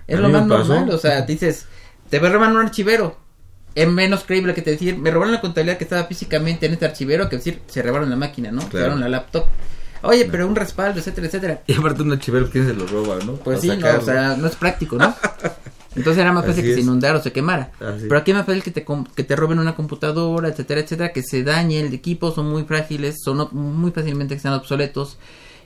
[0.07, 1.67] es lo más normal, o sea, dices,
[2.11, 3.17] te roban un archivero.
[3.75, 6.85] Es menos creíble que te decir, me robaron la contabilidad que estaba físicamente en este
[6.85, 8.61] archivero que decir, se robaron la máquina, ¿no?
[8.61, 8.87] Se Claro.
[8.89, 9.47] robaron la laptop.
[10.03, 11.63] Oye, pero un respaldo, etcétera, etcétera.
[11.67, 13.37] Y aparte un archivero, ¿quién se lo roba, no?
[13.37, 15.15] Pues Para sí, no, o sea, no es práctico, ¿no?
[15.95, 17.73] Entonces era más fácil Así que se inundara o se quemara.
[17.81, 18.05] Así.
[18.09, 21.23] Pero aquí es más fácil que te, que te roben una computadora, etcétera, etcétera, que
[21.23, 25.19] se dañe el equipo, son muy frágiles, son o- muy fácilmente que sean obsoletos.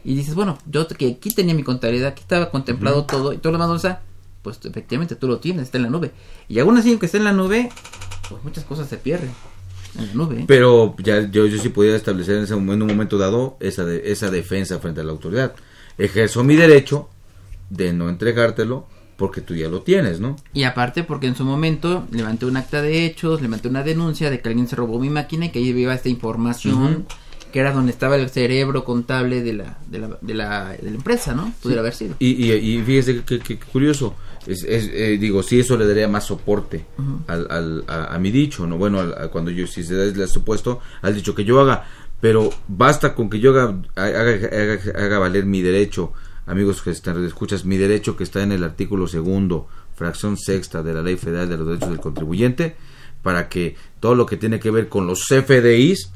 [0.05, 3.53] Y dices, bueno, yo que aquí tenía mi contabilidad, aquí estaba contemplado todo, y todo
[3.53, 4.03] lo demás, ¿dónde está?
[4.43, 6.13] Pues efectivamente tú lo tienes, está en la nube.
[6.49, 7.71] Y aún así, aunque esté en la nube,
[8.29, 9.31] pues muchas cosas se pierden
[9.99, 10.41] en la nube.
[10.41, 10.45] ¿eh?
[10.47, 13.85] Pero ya yo, yo sí podía establecer en, ese, momento- en un momento dado esa,
[13.85, 15.55] de, esa defensa frente a la autoridad.
[15.99, 17.09] Ejerzo mi derecho
[17.71, 18.87] de no entregártelo
[19.17, 20.37] porque tú ya lo tienes, ¿no?
[20.53, 24.41] Y aparte porque en su momento levanté un acta de hechos, levanté una denuncia de
[24.41, 27.07] que alguien se robó mi máquina y que ahí iba esta información,
[27.53, 30.97] que era donde estaba el cerebro contable de la, de la, de la, de la
[30.97, 31.53] empresa, ¿no?
[31.63, 32.15] Pudiera haber sido.
[32.19, 34.15] Y, y, y fíjese que, que- que curioso.
[34.47, 36.85] Es, es, eh, digo, sí, eso le daría más soporte
[37.27, 38.77] al, al- a, a mi dicho, ¿no?
[38.79, 41.85] Bueno, al- a cuando yo, si se da el supuesto, al dicho que yo haga.
[42.21, 46.13] Pero basta con que yo haga, haga, haga- haga valer mi derecho,
[46.47, 50.95] amigos que están escuchas, mi derecho que está en el artículo segundo, fracción sexta de
[50.95, 52.77] la Ley Federal de los Derechos del Contribuyente,
[53.23, 56.11] para que todo lo que tiene que ver con los CFDIs,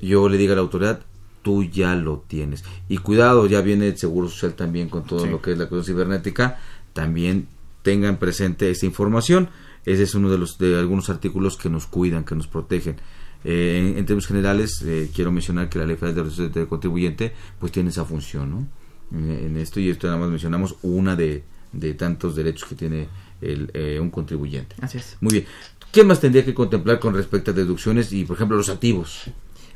[0.00, 1.00] yo le diga a la autoridad,
[1.42, 2.62] tú ya lo tienes.
[2.88, 5.28] Y cuidado, ya viene el Seguro Social también con todo Sí.
[5.30, 6.58] lo que es la cuestión cibernética,
[6.92, 7.48] también
[7.82, 9.48] tengan presente esta información.
[9.84, 12.96] Ese es uno de los de algunos artículos que nos cuidan, que nos protegen.
[13.44, 16.68] Eh, en, en términos generales, eh, quiero mencionar que la Ley Federal de Derechos del
[16.68, 18.68] Contribuyente pues tiene esa función, ¿no?
[19.12, 23.08] En, en esto y esto nada más mencionamos una de, de tantos derechos que tiene
[23.40, 24.76] el, eh, un contribuyente.
[24.80, 25.16] Así es.
[25.20, 25.46] Muy bien.
[25.90, 29.24] ¿Qué más tendría que contemplar con respecto a deducciones y, por ejemplo, los activos?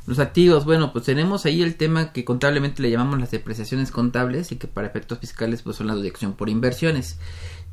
[0.07, 4.51] Los activos, bueno, pues tenemos ahí el tema que contablemente le llamamos las depreciaciones contables
[4.53, 7.19] y que para efectos fiscales pues son la deducción por inversiones.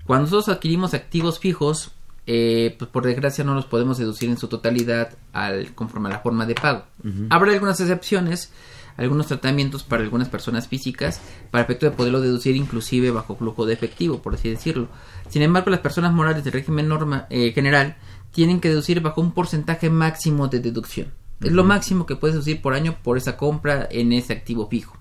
[0.05, 1.92] Cuando nosotros adquirimos activos fijos,
[2.27, 6.18] eh, pues por desgracia no los podemos deducir en su totalidad al conforme a la
[6.20, 6.85] forma de pago.
[7.31, 8.50] Habrá algunas excepciones,
[8.96, 13.74] algunos tratamientos para algunas personas físicas para efecto de poderlo deducir inclusive bajo flujo de
[13.74, 14.88] efectivo, por así decirlo.
[15.28, 17.96] Sin embargo, las personas morales del régimen norma, eh, general
[18.33, 21.12] tienen que deducir bajo un porcentaje máximo de deducción.
[21.40, 24.96] Es lo máximo que puedes deducir por año por esa compra en ese activo fijo.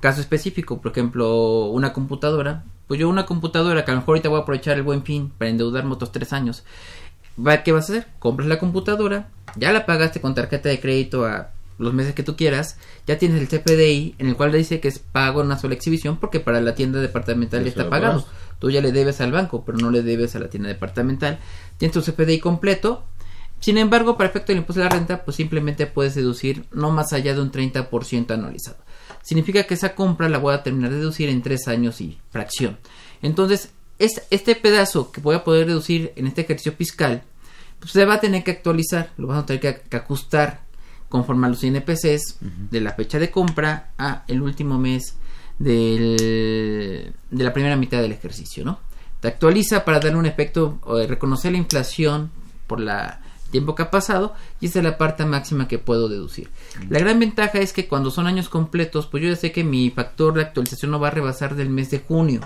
[0.00, 2.64] Caso específico, por ejemplo, una computadora.
[2.86, 5.32] Pues yo una computadora que a lo mejor ahorita voy a aprovechar el buen fin
[5.36, 6.64] para endeudarme otros tres años.
[7.64, 8.06] ¿Qué vas a hacer?
[8.18, 12.36] Compras la computadora, ya la pagaste con tarjeta de crédito a los meses que tú
[12.36, 15.58] quieras, ya tienes el CFDI en el cual le dice que es pago en una
[15.58, 18.26] sola exhibición porque para la tienda departamental ya está pagado.
[18.58, 21.38] Tú ya le debes al banco, pero no le debes a la tienda departamental.
[21.76, 23.04] Tienes tu CFDI completo.
[23.60, 27.12] Sin embargo, para efecto del impuesto de la renta, pues simplemente puedes deducir no más
[27.12, 28.76] allá de un 30% anualizado.
[29.22, 32.78] Significa que esa compra la voy a terminar de deducir en tres años y fracción.
[33.22, 37.22] Entonces, es- este pedazo que voy a poder deducir en este ejercicio fiscal,
[37.80, 40.65] pues se va a tener que actualizar, lo vamos a tener que, que ajustar
[41.16, 42.38] conforme a los INPCs
[42.70, 45.14] de la fecha de compra a el último mes
[45.58, 48.78] del- de la primera mitad del ejercicio, ¿no?
[49.20, 52.30] Te actualiza para darle un efecto, o de reconocer la inflación
[52.66, 56.50] por la tiempo que ha pasado y esa es la parte máxima que puedo deducir.
[56.90, 59.88] La gran ventaja es que cuando son años completos, pues yo ya sé que mi
[59.90, 62.40] factor de actualización no va a rebasar del mes de junio.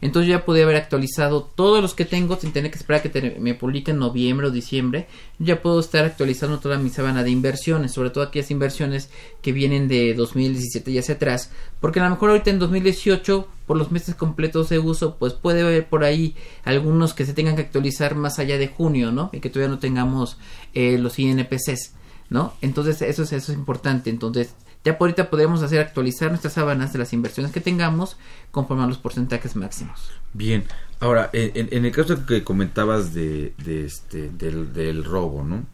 [0.00, 3.36] Entonces ya podría haber actualizado todos los que tengo sin tener que esperar a que
[3.40, 5.08] me publiquen en noviembre o diciembre.
[5.38, 9.10] Ya puedo estar actualizando toda mi sábana de inversiones, sobre todo aquellas inversiones
[9.42, 11.50] que vienen de 2017 y hacia atrás.
[11.80, 15.62] Porque a lo mejor ahorita en 2018, por los meses completos de uso, pues puede
[15.62, 19.30] haber por ahí algunos que se tengan que actualizar más allá de junio, ¿no?
[19.32, 20.38] Y que todavía no tengamos
[20.74, 21.94] eh, los INPCs,
[22.30, 22.54] ¿no?
[22.60, 24.10] Entonces eso es, eso es importante.
[24.10, 28.16] Entonces ya por ahorita podemos hacer actualizar nuestras sábanas de las inversiones que tengamos
[28.50, 30.10] conforme a los porcentajes máximos.
[30.32, 30.64] Bien,
[31.00, 35.64] ahora en, el caso que comentabas de, este del, robo, ¿no?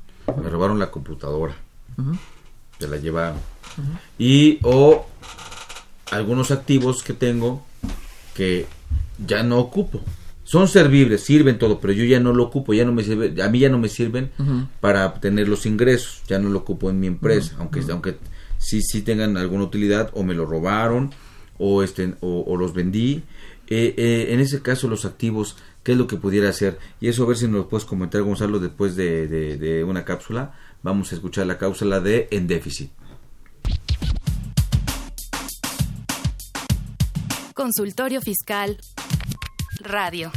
[0.43, 1.55] Me robaron la computadora,
[2.79, 3.39] se la llevaron.
[4.19, 5.07] Y o
[6.11, 7.65] algunos activos que tengo
[8.35, 8.67] que
[9.25, 10.01] ya no ocupo.
[10.45, 13.49] Son servibles, sirven todo, pero yo ya no lo ocupo, ya no me sirve, a
[13.49, 14.31] mí ya no me sirven
[14.81, 18.17] para obtener los ingresos, ya no lo ocupo en mi empresa, aunque aunque
[18.65, 21.13] si sí tengan alguna utilidad o me lo robaron
[21.59, 23.23] o, este, o, los vendí.
[23.69, 26.79] Eh, eh, en ese caso los activos, ¿qué es lo que pudiera hacer?
[27.01, 30.55] Y eso a ver si nos lo puedes comentar Gonzalo después de, de una cápsula.
[30.83, 32.91] Vamos a escuchar la cápsula de En déficit.
[37.55, 38.79] Consultorio Fiscal
[39.81, 40.33] Radio.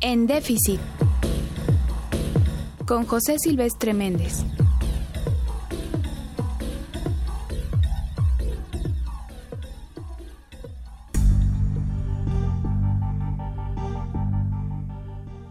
[0.00, 0.78] En déficit.
[2.86, 4.44] Con José Silvestre Méndez.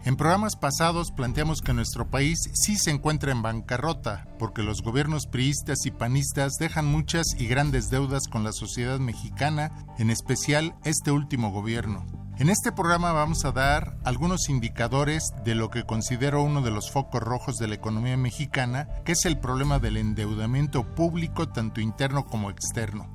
[0.06, 5.28] En programas pasados planteamos que nuestro país sí se encuentra en bancarrota, porque los gobiernos
[5.28, 11.12] priistas y panistas dejan muchas y grandes deudas con la sociedad mexicana, en especial este
[11.12, 12.27] último gobierno.
[12.40, 16.92] En este programa vamos a dar algunos indicadores de lo que considero uno de los
[16.92, 22.28] focos rojos de la economía mexicana, que es el problema del endeudamiento público tanto interno
[22.28, 23.10] como externo.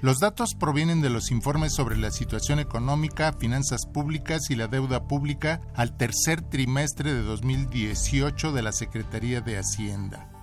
[0.00, 5.08] Los datos provienen de los informes sobre la situación económica, finanzas públicas y la deuda
[5.08, 10.33] pública al tercer trimestre de 2018 de la Secretaría de Hacienda.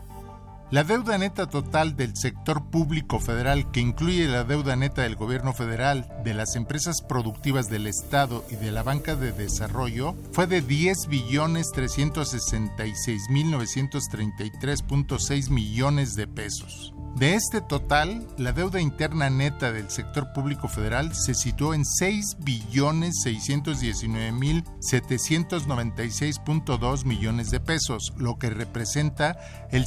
[0.71, 5.51] La deuda neta total del sector público federal, que incluye la deuda neta del gobierno
[5.51, 10.61] federal, de las empresas productivas del Estado y de la banca de desarrollo, fue de
[10.61, 16.93] 10 billones 366 mil 933.6 millones de pesos.
[17.15, 22.37] De este total, la deuda interna neta del sector público federal se situó en 6
[22.39, 29.37] billones 619 mil 796.2 millones de pesos, lo que representa
[29.71, 29.83] el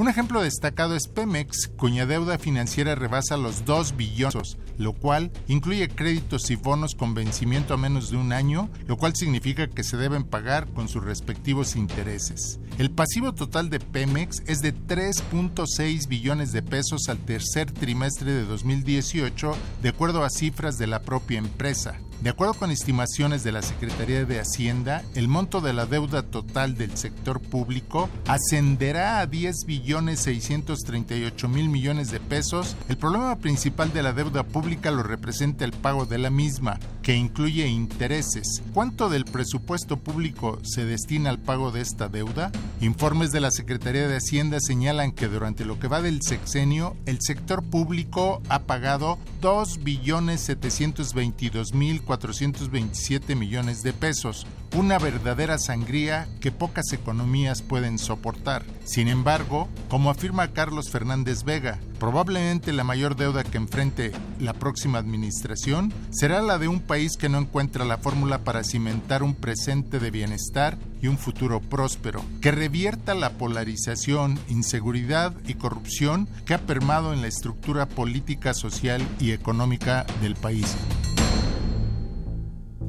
[0.00, 5.90] Un ejemplo destacado es Pemex, cuya deuda financiera rebasa los 2 billones, lo cual incluye
[5.90, 9.98] créditos y bonos con vencimiento a menos de un año, lo cual significa que se
[9.98, 12.60] deben pagar con sus respectivos intereses.
[12.78, 18.46] El pasivo total de Pemex es de 3.6 billones de pesos al tercer trimestre de
[18.46, 22.00] 2018, de acuerdo a cifras de la propia empresa.
[22.22, 26.76] De acuerdo con estimaciones de la Secretaría de Hacienda, el monto de la deuda total
[26.76, 32.76] del sector público ascenderá a 10 billones 638 mil millones de pesos.
[32.90, 37.16] El problema principal de la deuda pública lo representa el pago de la misma, que
[37.16, 38.62] incluye intereses.
[38.74, 42.52] ¿Cuánto del presupuesto público se destina al pago de esta deuda?
[42.82, 47.22] Informes de la Secretaría de Hacienda señalan que durante lo que va del sexenio, el
[47.22, 54.44] sector público ha pagado 2 billones 722 mil 427 millones de pesos,
[54.74, 58.64] una verdadera sangría que pocas economías pueden soportar.
[58.84, 64.98] Sin embargo, como afirma Carlos Fernández Vega, probablemente la mayor deuda que enfrente la próxima
[64.98, 70.00] administración será la de un país que no encuentra la fórmula para cimentar un presente
[70.00, 76.58] de bienestar y un futuro próspero, que revierta la polarización, inseguridad y corrupción que ha
[76.58, 80.76] permado en la estructura política, social y económica del país.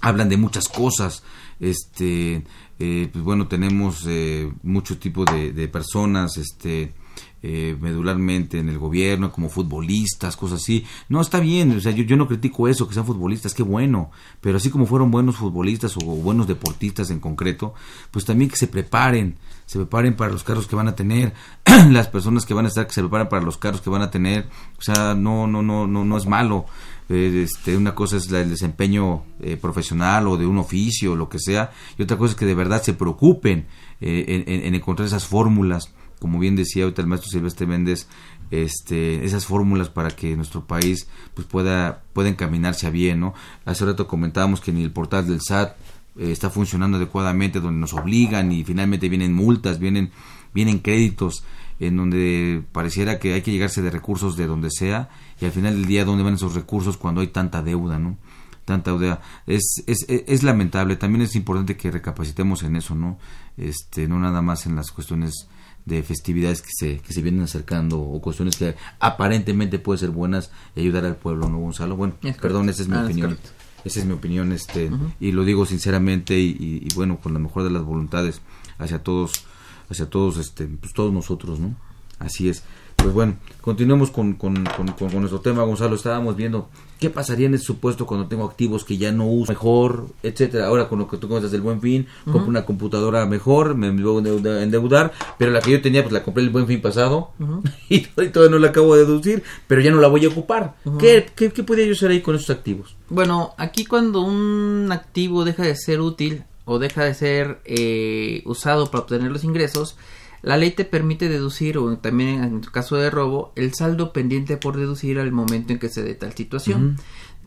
[0.00, 1.24] Hablan de muchas cosas.
[1.58, 2.44] Este,
[2.78, 6.94] eh, pues bueno, tenemos eh, mucho tipo de, de personas, este,
[7.42, 10.84] eh, medularmente en el gobierno, como futbolistas, cosas así.
[11.08, 14.10] No, está bien, o sea, yo, yo, no critico eso, que sean futbolistas, qué bueno,
[14.40, 17.74] pero así como fueron buenos futbolistas o buenos deportistas en concreto,
[18.10, 19.36] pues también que se preparen,
[19.66, 21.32] se preparen para los carros que van a tener,
[21.90, 24.10] las personas que van a estar, que se preparen para los carros que van a
[24.10, 26.66] tener, o sea, no, no, no, no, no es malo.
[27.08, 31.38] Eh, este, una cosa es el desempeño eh, profesional o de un oficio, lo que
[31.38, 33.66] sea, y otra cosa es que de verdad se preocupen
[34.00, 38.06] eh, en, encontrar esas fórmulas, como bien decía ahorita el maestro Silvestre Méndez,
[38.50, 43.34] este, esas fórmulas para que nuestro país pues pueda, pueda encaminarse a bien, ¿no?
[43.64, 45.76] Hace rato comentábamos que ni el portal del SAT
[46.16, 50.10] eh, está funcionando adecuadamente, donde nos obligan y finalmente vienen multas, vienen,
[50.54, 51.44] vienen créditos
[51.80, 55.10] en donde pareciera que hay que llegarse de recursos de donde sea
[55.40, 58.16] y al final del día dónde van esos recursos cuando hay tanta deuda, ¿no?
[58.64, 59.20] Tanta deuda.
[59.46, 63.18] Es, es, es lamentable, también es importante que recapacitemos en eso, ¿no?
[63.56, 65.48] Este, no nada más en las cuestiones
[65.88, 70.50] de festividades que se, que se vienen acercando o cuestiones que aparentemente pueden ser buenas
[70.76, 71.96] y ayudar al pueblo, ¿no, Gonzalo?
[71.96, 73.38] Bueno, perdón, esa es mi ah, opinión.
[73.84, 77.70] Esa es mi opinión, este, y lo digo sinceramente y, bueno, con la mejor de
[77.70, 78.42] las voluntades
[78.76, 79.44] hacia todos,
[79.88, 81.74] hacia todos, este, pues todos nosotros, ¿no?
[82.18, 82.64] Así es.
[82.96, 85.94] Pues bueno, continuemos con, con, con, nuestro tema, Gonzalo.
[85.94, 86.68] Estábamos viendo
[86.98, 90.66] qué pasaría en ese supuesto cuando tengo activos que ya no uso mejor, etcétera.
[90.66, 94.26] Ahora con lo que tú comentas del buen fin, compro una computadora mejor, me voy
[94.26, 97.32] a endeudar, pero la que yo tenía, pues la compré el buen fin pasado
[97.88, 100.76] y, todavía no la acabo de deducir, pero ya no la voy a ocupar.
[100.98, 102.96] ¿Qué, qué, qué podría yo hacer ahí con esos activos?
[103.08, 108.90] Bueno, aquí cuando un activo deja de ser útil o deja de ser eh, usado
[108.90, 109.96] para obtener los ingresos,
[110.42, 114.56] la ley te permite deducir, o también en el caso de robo, el saldo pendiente
[114.56, 116.96] por deducir al momento en que se dé tal situación.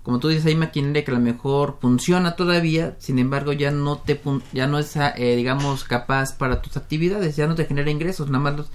[0.03, 3.99] Como tú dices, hay maquinaria que a lo mejor funciona todavía, sin embargo ya no
[3.99, 4.19] te
[4.51, 8.51] ya no es eh, digamos capaz para tus actividades, ya no te genera ingresos, nada
[8.51, 8.65] más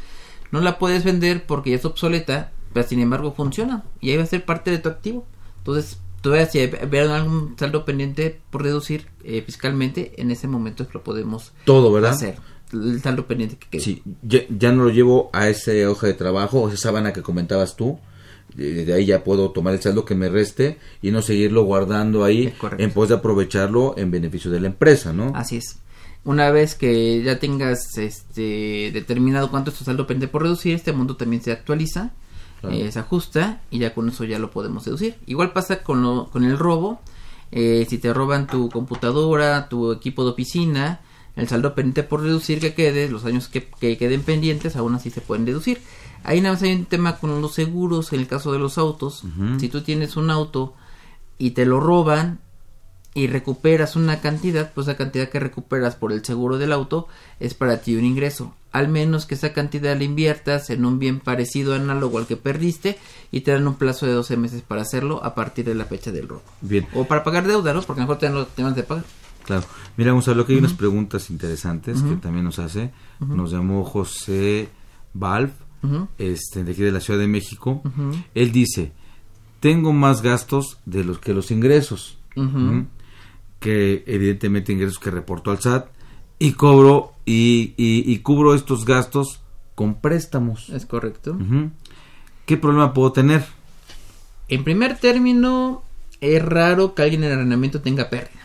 [0.53, 4.23] no la puedes vender porque ya es obsoleta, pero sin embargo funciona y ahí va
[4.23, 5.27] a ser parte de tu activo.
[5.59, 11.03] Entonces, todavía si vieron algún saldo pendiente por deducir eh, fiscalmente, en ese momento lo
[11.03, 12.13] podemos Todo, ¿verdad?
[12.13, 12.39] hacer.
[12.73, 13.81] El saldo pendiente que quede.
[13.83, 17.23] Sí, ya, ya no lo llevo a esa hoja de trabajo o esa sábana que
[17.23, 17.99] comentabas tú.
[18.55, 22.25] De de ahí ya puedo tomar el saldo que me reste y no seguirlo guardando
[22.25, 25.33] ahí en pos de aprovecharlo en beneficio de la empresa, ¿no?
[25.35, 25.79] Así es.
[26.25, 30.93] Una vez que ya tengas este determinado cuánto es tu saldo pendiente por reducir, este
[30.93, 32.13] monto también se actualiza,
[32.61, 32.75] Claro.
[32.75, 35.17] eh, se ajusta y ya con eso ya lo podemos deducir.
[35.27, 37.01] Igual pasa con, lo, con el robo.
[37.53, 41.01] eh, si te roban tu computadora, tu equipo de oficina,
[41.37, 45.11] el saldo pendiente por reducir que quede, los años que, que queden pendientes, aún así
[45.11, 45.81] se pueden deducir.
[46.25, 49.23] Ahí nada más hay un tema con los seguros, en el caso de los autos.
[49.59, 50.75] Si tú tienes un auto
[51.39, 52.41] y te lo roban,
[53.17, 57.09] y recuperas una cantidad, pues la cantidad que recuperas por el seguro del auto
[57.41, 58.55] es para ti un ingreso.
[58.73, 62.99] Al menos que esa cantidad la inviertas en un bien parecido análogo al que perdiste
[63.33, 66.13] y te dan un plazo de 12 meses para hacerlo a partir de la fecha
[66.13, 66.43] del robo.
[66.61, 67.81] Bien, O para pagar deuda, ¿no?
[67.81, 69.05] Porque a lo mejor te dan los temas de pagar.
[69.47, 69.65] Claro.
[69.97, 70.79] Mira, Gonzalo, aquí hay unas Ujú.
[70.79, 72.93] preguntas interesantes que también nos hace.
[73.21, 74.69] Nos llamó José
[75.15, 75.51] Valv,
[75.83, 76.09] Ujú.
[76.19, 77.83] este, de aquí de la Ciudad de México.
[78.35, 78.93] Él dice,
[79.61, 82.19] tengo más gastos de los que los ingresos.
[83.61, 85.87] Que evidentemente ingresos que reportó al SAT
[86.39, 89.41] y cobro y, y- y cubro estos gastos
[89.75, 90.69] con préstamos.
[90.71, 91.37] Es correcto.
[92.45, 93.45] ¿Qué problema puedo tener?
[94.49, 95.83] En primer término,
[96.21, 98.41] es raro que alguien en el arrendamiento tenga pérdida.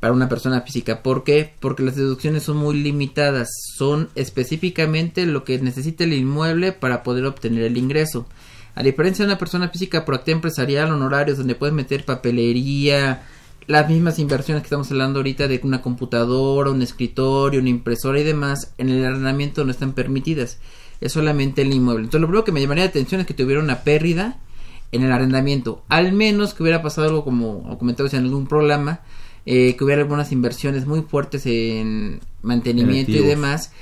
[0.00, 1.02] Para una persona física.
[1.02, 1.52] ¿Por qué?
[1.60, 3.50] Porque las deducciones son muy limitadas.
[3.76, 8.26] Son específicamente lo que necesita el inmueble para poder obtener el ingreso.
[8.74, 13.22] A diferencia de una persona física por actividad empresarial, honorarios, donde puedes meter papelería,
[13.66, 18.24] las mismas inversiones que estamos hablando ahorita de una computadora, un escritorio, una impresora y
[18.24, 20.58] demás, en el arrendamiento no están permitidas.
[21.00, 22.04] Es solamente el inmueble.
[22.04, 24.38] Entonces, lo primero que me llamaría la atención es que tuviera una pérdida
[24.92, 25.84] en el arrendamiento.
[25.88, 29.00] Al menos que hubiera pasado algo como comentabas en algún programa,
[29.52, 33.72] eh, que hubiera algunas inversiones muy fuertes en mantenimiento y demás,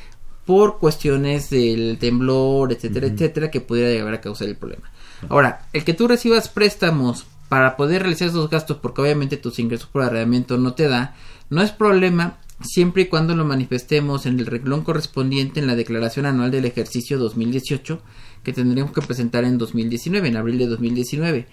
[0.47, 4.91] por cuestiones del temblor, etcétera, etcétera, que pudiera llegar a causar el problema.
[5.29, 9.89] Ahora, el que tú recibas préstamos para poder realizar esos gastos, porque obviamente tus ingresos
[9.89, 11.15] por arrendamiento no te da,
[11.51, 16.25] no es problema siempre y cuando lo manifestemos en el renglón correspondiente en la declaración
[16.25, 18.01] anual del ejercicio 2018
[18.43, 21.47] que tendríamos que presentar en 2019, en abril de 2019.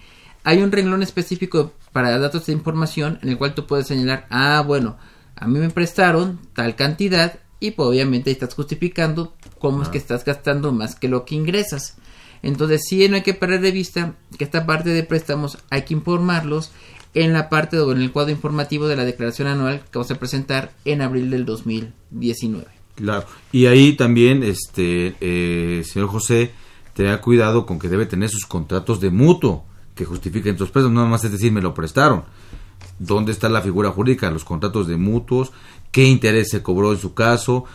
[0.45, 4.63] Hay un renglón específico para datos de información en el cual tú puedes señalar, ah,
[4.65, 4.95] bueno,
[5.35, 10.23] a mí me prestaron tal cantidad y pues, obviamente estás justificando cómo es que estás
[10.23, 11.97] gastando más que lo que ingresas.
[12.43, 15.95] Entonces sí no hay que perder de vista que esta parte de préstamos hay que
[15.95, 16.71] informarlos
[17.15, 20.19] en la parte o en el cuadro informativo de la declaración anual que vamos a
[20.19, 22.67] presentar en abril del 2019.
[22.93, 23.25] Claro.
[23.51, 26.51] Y ahí también, este, eh, señor José,
[26.93, 29.65] tenga cuidado con que debe tener sus contratos de mutuo
[29.95, 30.95] que justifiquen sus préstamos.
[30.95, 32.23] No más es decir, me lo prestaron.
[32.99, 34.29] ¿Dónde está la figura jurídica?
[34.31, 35.51] Los contratos de mutuos,
[35.91, 37.65] qué interés se cobró en su caso,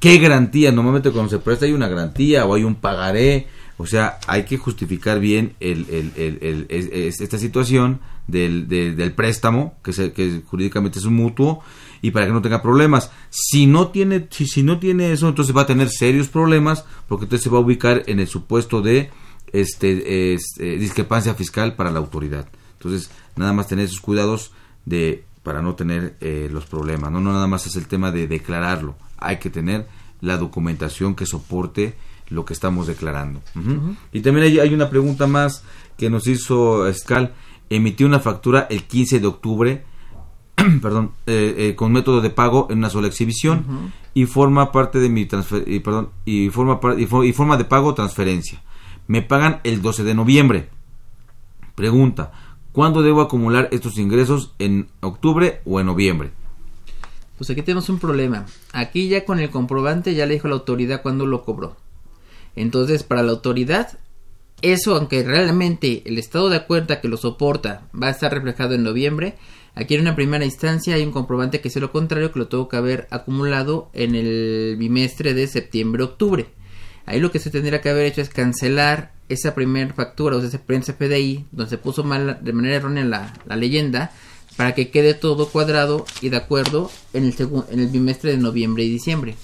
[0.00, 0.70] qué garantía.
[0.72, 3.46] Normalmente cuando se presta hay una garantía o hay un pagaré.
[3.80, 8.66] O sea, hay que justificar bien el, el- el- el- es- es- esta situación del,
[8.68, 11.62] de- del préstamo, que, se- que jurídicamente es un mutuo,
[12.02, 13.10] y para que no tenga problemas.
[13.30, 17.24] Si no tiene, si, si no tiene eso, entonces va a tener serios problemas, porque
[17.26, 19.10] entonces se va a ubicar en el supuesto de
[19.52, 22.48] este, es- eh, discrepancia fiscal para la autoridad.
[22.74, 24.52] Entonces, nada más tener esos cuidados
[24.84, 27.10] de para no tener eh, los problemas.
[27.10, 27.20] ¿no?
[27.20, 28.96] no nada más es el tema de declararlo.
[29.16, 29.88] Hay que tener
[30.20, 31.94] la documentación que soporte
[32.28, 33.40] lo que estamos declarando.
[33.56, 33.96] Ujú.
[34.12, 35.62] Y también hay, hay una pregunta más
[35.96, 37.32] que nos hizo Scal.
[37.70, 39.84] Emitió una factura el 15 de octubre,
[40.82, 45.08] perdón, eh, eh, con método de pago en una sola exhibición y forma parte de
[45.08, 48.62] mi transfer y perdón y forma y, y forma de pago transferencia.
[49.08, 50.68] Me pagan el 12 de noviembre.
[51.74, 52.30] Pregunta:
[52.72, 56.30] ¿Cuándo debo acumular estos ingresos en octubre o en noviembre?
[57.38, 58.44] Pues aquí tenemos un problema.
[58.72, 61.76] Aquí ya con el comprobante ya le dijo la autoridad cuándo lo cobró.
[62.54, 63.98] Entonces, para la autoridad,
[64.60, 68.82] eso, aunque realmente el estado de cuenta que lo soporta va a estar reflejado en
[68.82, 69.38] noviembre,
[69.74, 72.68] aquí en una primera instancia hay un comprobante que es lo contrario, que lo tengo
[72.68, 76.58] que haber acumulado en el bimestre de septiembre-octubre.
[77.08, 80.48] Ahí lo que se tendría que haber hecho es cancelar esa primera factura, o sea,
[80.48, 80.82] ese primer
[81.52, 84.12] donde se puso mal de manera errónea la, la leyenda,
[84.56, 87.34] para que quede todo cuadrado y de acuerdo en el,
[87.70, 89.36] en el bimestre de noviembre y diciembre.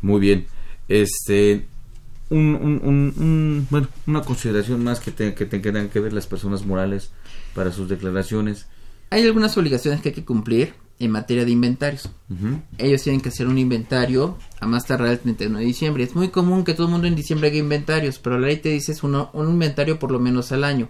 [0.00, 0.46] Muy bien.
[0.88, 1.66] Este
[2.30, 6.26] un, un- un- un- bueno, una consideración más que, te- que tengan que ver las
[6.26, 7.10] personas morales
[7.54, 8.66] para sus declaraciones.
[9.10, 12.08] Hay algunas obligaciones que hay que cumplir en materia de inventarios.
[12.78, 16.04] Ellos tienen que hacer un inventario a más tardar el 31 de diciembre.
[16.04, 18.68] Es muy común que todo el mundo en diciembre haga inventarios, pero la ley te
[18.68, 20.88] dice es uno, un inventario por lo menos al año.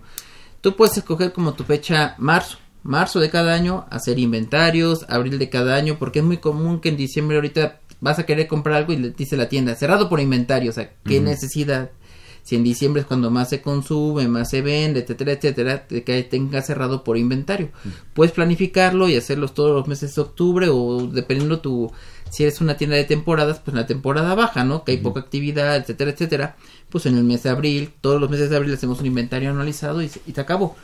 [0.60, 5.48] Tú puedes escoger como tu fecha marzo, marzo de cada año, hacer inventarios, abril de
[5.48, 8.92] cada año, porque es muy común que en diciembre ahorita vas a querer comprar algo
[8.92, 11.90] y le dice la tienda, cerrado por inventario, o sea, ¿qué necesidad?
[12.42, 16.62] Si en diciembre es cuando más se consume, más se vende, etcétera, etcétera, que tenga
[16.62, 17.68] cerrado por inventario.
[18.14, 21.92] Puedes planificarlo y hacerlos todos los meses de octubre o dependiendo tu,
[22.30, 24.84] si eres una tienda de temporadas, pues en la temporada baja, ¿no?
[24.84, 26.56] Que hay poca actividad, etcétera, etcétera.
[26.88, 30.02] Pues en el mes de abril, todos los meses de abril hacemos un inventario anualizado
[30.02, 30.76] y, se- y se acabó.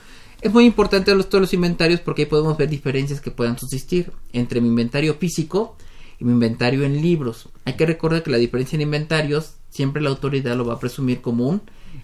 [0.43, 4.13] Es muy importante los, todos los inventarios porque ahí podemos ver diferencias que puedan subsistir
[4.33, 5.77] entre mi inventario físico
[6.19, 7.49] y mi inventario en libros.
[7.65, 11.21] Hay que recordar que la diferencia en inventarios siempre la autoridad lo va a presumir
[11.21, 11.63] como un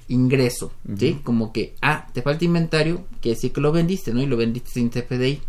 [0.08, 1.20] ingreso, ¿sí?
[1.24, 4.22] Como que, ah, te falta inventario, quiere decir que lo vendiste, ¿no?
[4.22, 5.40] Y lo vendiste sin CFDI.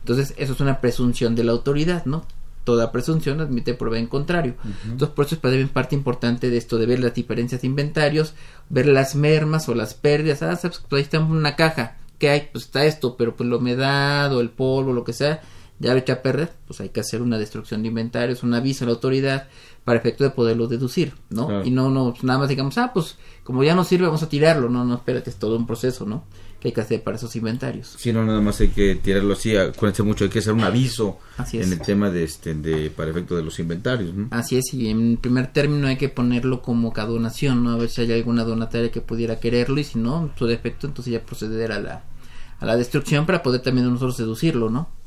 [0.00, 2.24] Entonces, eso es una presunción de la autoridad, ¿no?
[2.64, 4.54] Toda presunción admite prueba en contrario.
[4.84, 8.34] Entonces, por eso es también parte importante de esto, de ver las diferencias de inventarios,
[8.68, 10.42] ver las mermas o las pérdidas.
[10.42, 11.96] Ah, sabes, pues ahí está una caja.
[12.18, 12.48] ¿Qué hay?
[12.52, 15.40] Pues está esto, pero pues la humedad o el polvo, lo que sea,
[15.80, 16.52] ya echa a perder.
[16.68, 19.48] Pues hay que hacer una destrucción de inventarios, un aviso a la autoridad
[19.84, 21.48] para efecto de poderlo deducir, ¿no?
[21.48, 21.64] Claro.
[21.64, 24.28] Y no, no, pues nada más digamos, ah, pues como ya no sirve, vamos a
[24.28, 24.68] tirarlo.
[24.68, 26.24] No, no, espérate, es todo un proceso, ¿no?
[26.60, 27.96] Que hay que hacer para esos inventarios.
[27.98, 29.56] Si no, nada más hay que tirarlo así.
[29.56, 31.66] Acuérdense mucho, hay que hacer un aviso Así es.
[31.66, 34.14] en el tema de este, de, para efecto de los inventarios.
[34.14, 34.28] ¿no?
[34.30, 37.70] Así es, y en primer término hay que ponerlo como cada donación, ¿no?
[37.72, 40.86] A ver si hay alguna donataria que pudiera quererlo y si no, en su defecto,
[40.86, 42.04] entonces ya proceder a la,
[42.58, 44.99] a la destrucción para poder también nosotros seducirlo, ¿no?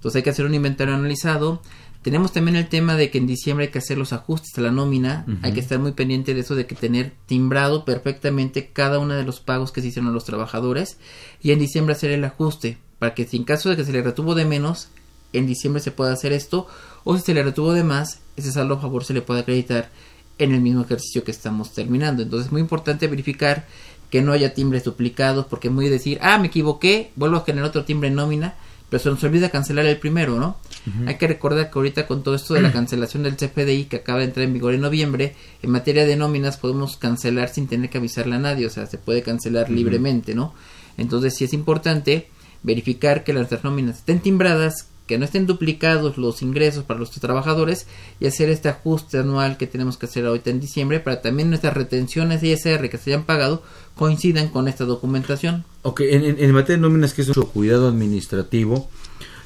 [0.00, 1.60] Entonces hay que hacer un inventario analizado.
[2.00, 4.70] Tenemos también el tema de que en diciembre hay que hacer los ajustes a la
[4.70, 5.26] nómina.
[5.42, 9.24] Hay que estar muy pendiente de eso, de que tener timbrado perfectamente cada uno de
[9.24, 10.96] los pagos que se hicieron a los trabajadores.
[11.42, 12.78] Y en diciembre hacer el ajuste.
[12.98, 14.88] Para que si en caso de que se le retuvo de menos,
[15.34, 16.66] en diciembre se pueda hacer esto.
[17.04, 19.90] O si se le retuvo de más, ese saldo a favor se le puede acreditar
[20.38, 22.22] en el mismo ejercicio que estamos terminando.
[22.22, 23.66] Entonces es muy importante verificar
[24.10, 27.68] que no haya timbres duplicados, porque es muy decir, ah, me equivoqué, vuelvo a generar
[27.68, 28.54] otro timbre en nómina,
[28.90, 30.58] pero se nos olvida cancelar el primero, ¿no?
[31.06, 34.18] Hay que recordar que ahorita con todo esto de la cancelación del CFDI que acaba
[34.18, 37.98] de entrar en vigor en noviembre, en materia de nóminas podemos cancelar sin tener que
[37.98, 40.52] avisarle a nadie, o sea, se puede cancelar libremente, ¿no?
[40.98, 42.28] Entonces sí es importante
[42.62, 47.88] verificar que nuestras nóminas estén timbradas, que no estén duplicados los ingresos para los trabajadores
[48.20, 51.74] y hacer este ajuste anual que tenemos que hacer ahorita en diciembre para también nuestras
[51.74, 53.64] retenciones ISR que se hayan pagado
[53.96, 55.64] coincidan con esta documentación.
[55.82, 58.88] Ok, en, en, en materia de nóminas, que es mucho cuidado administrativo.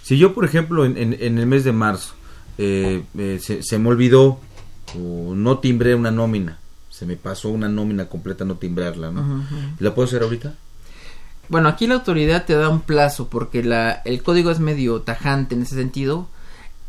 [0.02, 2.12] Si yo, por ejemplo, en, el mes de marzo
[2.58, 4.38] eh, eh, se, se me olvidó
[4.94, 6.58] o no timbré una nómina,
[6.90, 9.46] se me pasó una nómina completa no timbrarla, ¿no?
[9.78, 10.54] ¿La puedo hacer ahorita?
[11.48, 15.54] Bueno, aquí la autoridad te da un plazo porque la, el código es medio tajante
[15.54, 16.28] en ese sentido.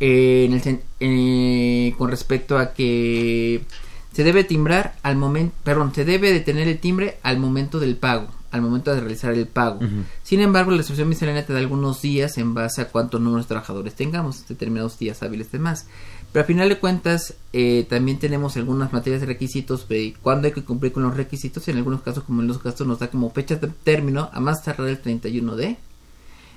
[0.02, 3.64] eh, en el sen- eh, con respecto a que
[4.12, 7.96] se debe timbrar al momento, perdón, se debe de tener el timbre al momento del
[7.96, 9.80] pago, al momento de realizar el pago.
[10.24, 13.50] Sin embargo, la instrucción miscelánea te da algunos días en base a cuántos números de
[13.50, 15.88] trabajadores tengamos, determinados días hábiles de más.
[16.36, 20.54] Pero al final de cuentas, eh, también tenemos algunas materias de requisitos de cuándo hay
[20.54, 21.66] que cumplir con los requisitos.
[21.70, 24.62] En algunos casos, como en los gastos, nos da como fecha de término a más
[24.62, 25.78] tardar el 31 de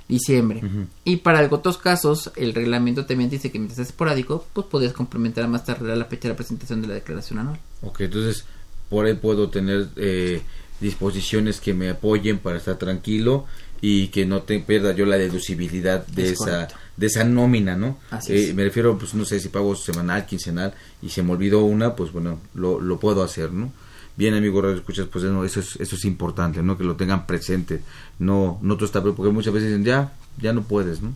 [0.09, 0.63] diciembre.
[1.05, 5.45] Y para otros casos, el reglamento también dice que mientras es esporádico, pues podrías complementar
[5.45, 7.61] a más tardar la fecha de la presentación de la declaración anual.
[7.83, 8.47] Ok, entonces
[8.91, 10.43] por ahí puedo tener eh,
[10.81, 13.47] disposiciones que me apoyen para estar tranquilo
[13.81, 16.75] y que no te pierda yo la deducibilidad de Es esa correcto.
[16.97, 17.99] de esa nómina, ¿no?
[18.11, 18.55] Así Eh, es.
[18.55, 22.13] Me refiero, pues no sé si pago semanal, quincenal y se me olvidó una, pues
[22.13, 23.73] bueno, lo, lo puedo hacer, ¿no?
[24.17, 26.77] Bien, amigo Radio Escuchas, pues no, eso es, eso es importante, ¿no?
[26.77, 27.83] Que lo tengan presente,
[28.19, 31.15] no, no todo está, porque muchas veces dicen, ya, ya no puedes, ¿no?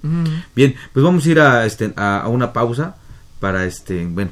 [0.55, 2.95] Bien, pues vamos a ir a, este, a, a una pausa
[3.41, 4.31] para, este, bueno,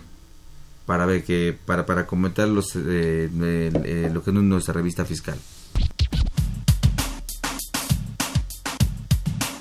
[0.87, 5.05] para ver que, para, para comentar los, eh, eh, eh, lo que es nuestra revista
[5.05, 5.37] fiscal.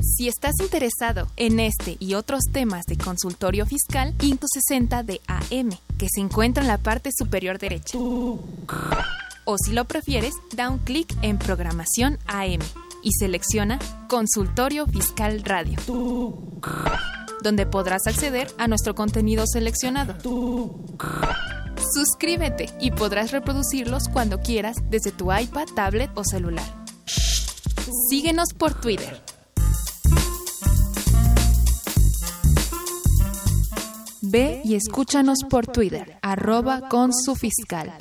[0.00, 5.70] Si estás interesado en este y otros temas de consultorio fiscal, Quinto 60 de AM,
[5.98, 7.98] que se encuentra en la parte superior derecha.
[9.44, 12.60] O si lo prefieres, da un clic en Programación AM
[13.02, 15.78] y selecciona Consultorio Fiscal Radio,
[17.42, 20.16] donde podrás acceder a nuestro contenido seleccionado.
[21.94, 26.64] Suscríbete y podrás reproducirlos cuando quieras desde tu iPad, tablet o celular.
[28.10, 29.20] Síguenos por Twitter.
[34.22, 37.92] Ve y escúchanos por Twitter, arroba con su fiscal.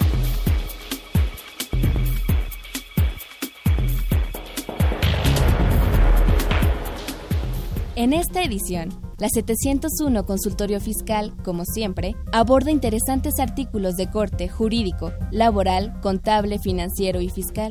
[7.95, 15.13] En esta edición, la 701 Consultorio Fiscal, como siempre, aborda interesantes artículos de corte jurídico,
[15.31, 17.69] laboral, contable, financiero y fiscal.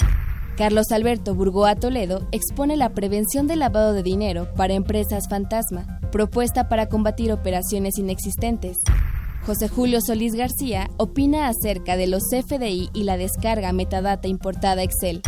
[0.57, 6.68] Carlos Alberto Burgoa Toledo expone la prevención del lavado de dinero para empresas fantasma, propuesta
[6.68, 8.78] para combatir operaciones inexistentes.
[9.45, 15.20] José Julio Solís García opina acerca de los FDI y la descarga metadata importada Excel.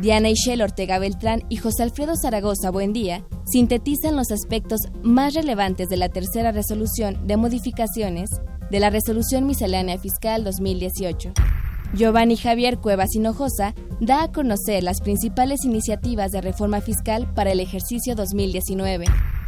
[0.00, 5.98] Diana Ishel Ortega Beltrán y José Alfredo Zaragoza Buendía sintetizan los aspectos más relevantes de
[5.98, 8.30] la tercera resolución de modificaciones
[8.70, 11.32] de la Resolución Miscelánea Fiscal 2018.
[11.92, 17.60] Giovanni Javier Cuevas Hinojosa da a conocer las principales iniciativas de reforma fiscal para el
[17.60, 19.04] ejercicio 2019.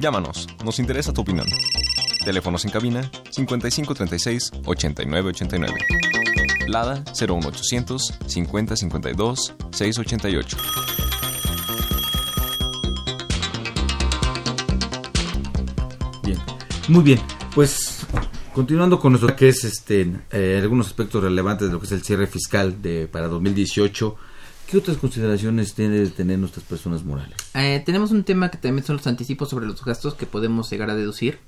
[0.00, 1.46] Llámanos, nos interesa tu opinión.
[2.24, 5.74] Teléfonos en cabina 5536 8989.
[6.68, 10.56] Lada 01800 5052 688.
[16.22, 16.38] Bien,
[16.86, 17.20] muy bien.
[17.52, 18.06] Pues
[18.54, 22.04] continuando con nuestro que es este eh, algunos aspectos relevantes de lo que es el
[22.04, 24.16] cierre fiscal de para 2018.
[24.70, 27.36] ¿Qué otras consideraciones tienen de tener nuestras personas morales?
[27.54, 30.90] Eh, tenemos un tema que también son los anticipos sobre los gastos que podemos llegar
[30.90, 31.38] a deducir.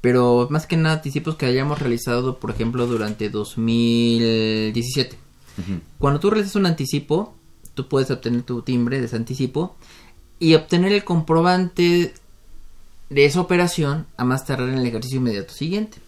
[0.00, 5.18] Pero más que nada anticipos que hayamos realizado, por ejemplo, durante 2017.
[5.98, 7.34] Cuando tú realizas un anticipo,
[7.74, 9.76] tú puedes obtener tu timbre de ese anticipo
[10.38, 12.14] y obtener el comprobante
[13.10, 15.98] de esa operación a más tardar en el ejercicio inmediato siguiente.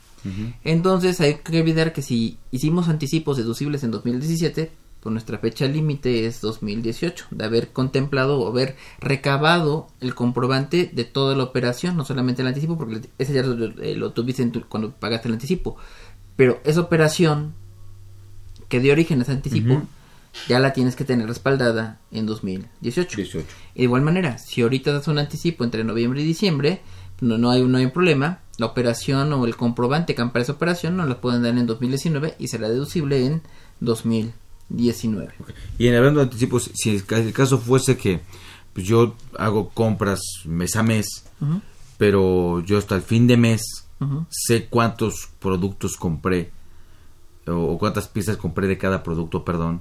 [0.65, 4.71] Entonces hay que olvidar que si hicimos anticipos deducibles en 2017,
[5.01, 11.05] pues nuestra fecha límite es 2018, de haber contemplado o haber recabado el comprobante de
[11.05, 14.53] toda la operación, no solamente el anticipo, porque ese ya lo, eh, lo tuviste en
[14.53, 15.77] tu- cuando pagaste el anticipo,
[16.37, 17.55] pero esa operación
[18.69, 19.83] que dio origen a ese anticipo,
[20.49, 23.17] ya la tienes que tener respaldada en 2018.
[23.17, 23.47] 18.
[23.75, 26.81] Y de igual manera, si ahorita das un anticipo entre noviembre y diciembre,
[27.21, 28.41] no, no, hay, no hay problema.
[28.59, 32.35] La operación o el comprobante que ampara esa operación no la pueden dar en 2019
[32.39, 33.43] y será deducible en
[34.69, 35.33] 2019.
[35.79, 38.21] Y en hablando de anticipos, si el ca- el caso fuese que
[38.73, 41.25] pues yo hago compras mes a mes,
[41.97, 43.63] pero yo hasta el fin de mes
[44.31, 46.53] sé cuántos productos compré
[47.49, 49.81] o, cuántas piezas compré de cada producto, perdón.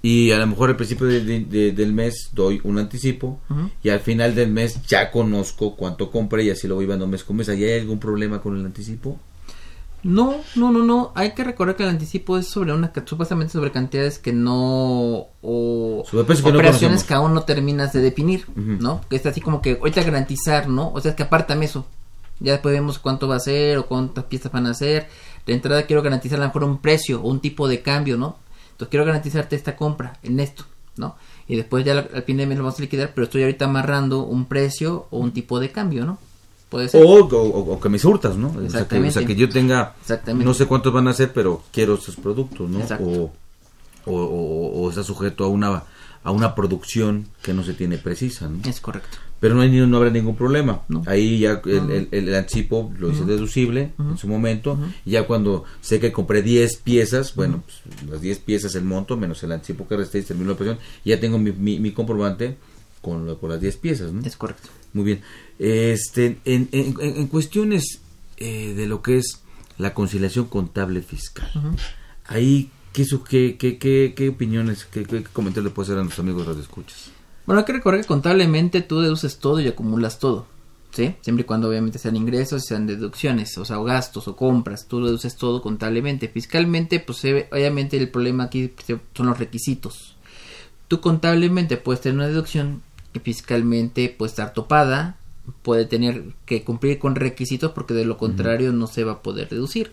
[0.00, 3.40] Y a lo mejor al principio de- de- de- del mes doy un anticipo
[3.82, 7.24] y al final del mes ya conozco cuánto compré y así lo voy viendo mes
[7.24, 7.48] con mes.
[7.48, 9.18] ¿Ahí ¿Hay algún problema con el anticipo?
[10.02, 11.12] No, no, no, no.
[11.14, 16.04] Hay que recordar que el anticipo es sobre una supuestamente sobre cantidades que no o
[16.10, 18.46] que operaciones que aún no terminas de definir.
[18.56, 19.02] ¿no?
[19.08, 20.90] Que es así como que ahorita garantizar, ¿no?
[20.92, 21.86] O sea, es que apártame eso.
[22.38, 25.08] Ya después vemos cuánto va a ser o cuántas piezas van a ser.
[25.46, 28.36] De entrada quiero garantizar a lo mejor un precio o un tipo de cambio, ¿no?
[28.72, 30.64] Entonces quiero garantizarte esta compra en esto,
[30.96, 31.16] ¿no?
[31.46, 33.66] Y después ya al al fin de mes lo vamos a liquidar, pero estoy ahorita
[33.66, 36.18] amarrando un precio o un tipo de cambio, ¿no?
[36.70, 37.02] Puede ser.
[37.04, 38.48] O, o- o que me surtas, ¿no?
[38.48, 40.44] O sea, que, o sea, que yo tenga, Exactamente.
[40.46, 42.78] no sé cuántos van a ser, pero quiero esos productos, ¿no?
[44.06, 45.82] O, o, está sujeto a una
[46.22, 48.58] a una producción que no se tiene precisa, ¿no?
[48.68, 49.16] Es correcto.
[49.40, 50.82] Pero no, hay, no habrá ningún problema.
[50.86, 51.02] No.
[51.06, 54.78] Ahí ya el, el, el anticipo lo hice deducible en su momento.
[55.06, 59.16] Y ya cuando sé que compré 10 piezas, bueno, pues, las 10 piezas el monto
[59.16, 60.78] menos el anticipo que resté y terminó la operación.
[61.06, 62.58] Ya tengo mi, mi, mi comprobante
[63.00, 64.20] con, lo- con las 10 piezas, ¿no?
[64.26, 64.68] Es correcto.
[64.92, 65.20] Muy bien.
[65.58, 68.00] Este, en, en, en- cuestiones
[68.38, 69.42] eh, de lo que es
[69.78, 71.76] la conciliación contable fiscal, Ujú.
[72.26, 76.24] ahí, ¿qué, qué, qué, qué, qué opiniones, qué, qué comentarios le puede hacer a nuestros
[76.26, 77.10] amigos de escuchas?
[77.46, 80.46] Bueno, hay que recordar que contablemente tú deduces todo y acumulas todo,
[80.92, 81.14] ¿sí?
[81.22, 85.04] Siempre y cuando obviamente sean ingresos, sean deducciones, o sea, o gastos o compras, tú
[85.04, 86.28] deduces todo contablemente.
[86.28, 88.72] Fiscalmente, pues obviamente el problema aquí
[89.14, 90.16] son los requisitos.
[90.88, 92.82] Tú contablemente puedes tener una deducción
[93.18, 95.16] fiscalmente puede estar topada,
[95.62, 99.48] puede tener que cumplir con requisitos porque de lo contrario no se va a poder
[99.48, 99.92] deducir.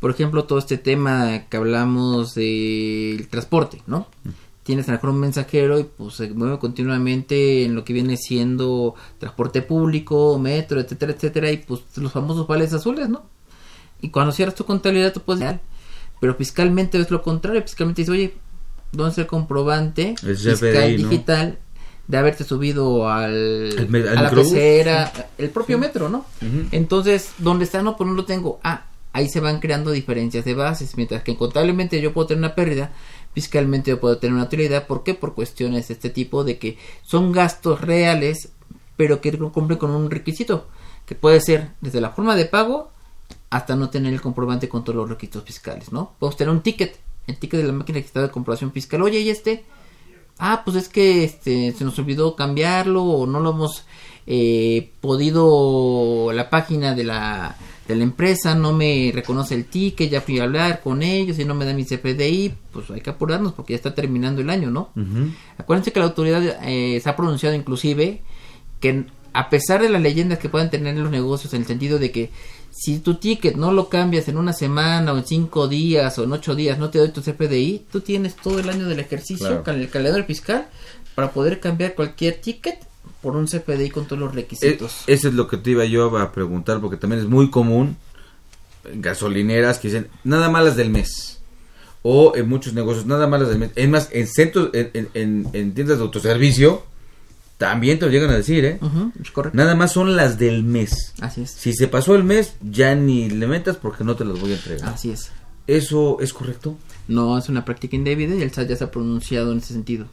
[0.00, 4.08] Por ejemplo, todo este tema que hablamos del transporte, ¿no?
[4.62, 8.16] Tienes a lo mejor un mensajero y pues se mueve continuamente en lo que viene
[8.16, 13.26] siendo transporte público, metro, etcétera, etcétera, y pues los famosos vales azules, ¿no?
[14.00, 15.60] Y cuando cierras tu contabilidad, tú puedes
[16.20, 18.34] pero fiscalmente es lo contrario, fiscalmente dice, oye,
[18.92, 21.58] ¿dónde está el comprobante fiscal digital
[22.06, 26.26] de haberte subido al, a la pecera, el propio metro, ¿no?
[26.70, 27.82] Entonces, ¿dónde está?
[27.82, 28.60] No, pues no lo tengo.
[28.62, 32.54] Ah, ahí se van creando diferencias de bases, mientras que contablemente yo puedo tener una
[32.54, 32.92] pérdida,
[33.32, 34.86] fiscalmente yo puedo tener una utilidad.
[34.86, 35.14] ¿Por qué?
[35.14, 38.50] Por cuestiones de este tipo de que son gastos reales,
[38.96, 40.68] pero que cumplen con un requisito,
[41.06, 42.90] que puede ser desde la forma de pago
[43.50, 46.12] hasta no tener el comprobante con todos los requisitos fiscales, ¿no?
[46.18, 49.00] Podemos tener un ticket, el ticket de la máquina registrada de comprobación fiscal.
[49.00, 49.64] Oye, ¿y este?
[50.38, 53.84] Ah, pues es que este, se nos olvidó cambiarlo o no lo hemos
[54.26, 57.56] eh, podido la página de la
[57.86, 61.44] de la empresa no me reconoce el ticket, ya fui a hablar con ellos y
[61.44, 64.70] no me da mi CPDI, pues hay que apurarnos porque ya está terminando el año,
[64.70, 64.90] ¿no?
[65.58, 68.22] Acuérdense que la autoridad eh, se ha pronunciado inclusive
[68.80, 69.04] que
[69.34, 72.30] a pesar de las leyendas que puedan tener los negocios en el sentido de que
[72.74, 76.32] si tu ticket no lo cambias en una semana o en cinco días o en
[76.32, 79.76] ocho días no te doy tu CPDI, tú tienes todo el año del ejercicio con
[79.76, 80.66] el calendario fiscal
[81.14, 82.84] para poder cambiar cualquier ticket
[83.22, 85.04] por un CPDI con todos los requisitos.
[85.06, 87.96] E, eso es lo que te iba yo a preguntar, porque también es muy común
[88.92, 91.40] gasolineras que dicen nada malas del mes.
[92.02, 93.70] O en muchos negocios, nada malas del mes.
[93.76, 96.82] Es más, en centros, en, en, tiendas de autoservicio,
[97.58, 98.80] también te lo llegan a decir, ¿eh?
[99.52, 101.14] Nada más son las del mes.
[101.20, 101.50] Así es.
[101.50, 104.56] Si se pasó el mes, ya ni le metas porque no te las voy a
[104.56, 104.88] entregar.
[104.88, 105.30] Así es.
[105.66, 106.76] ¿Eso es correcto?
[107.08, 110.06] No, es una práctica indebida y el SAT ya se ha pronunciado en ese sentido.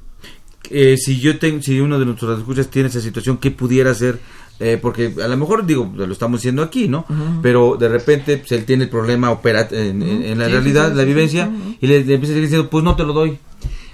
[0.70, 4.20] Eh, si yo tengo, si uno de nuestros escuchas tiene esa situación, ¿qué pudiera hacer?
[4.60, 7.06] Eh, porque a lo mejor digo, lo estamos diciendo aquí, ¿no?
[7.42, 11.88] Pero de repente pues, él tiene el problema opera en, la realidad, la vivencia, y
[11.88, 13.39] le, empieza a decir diciendo, pues no te lo doy.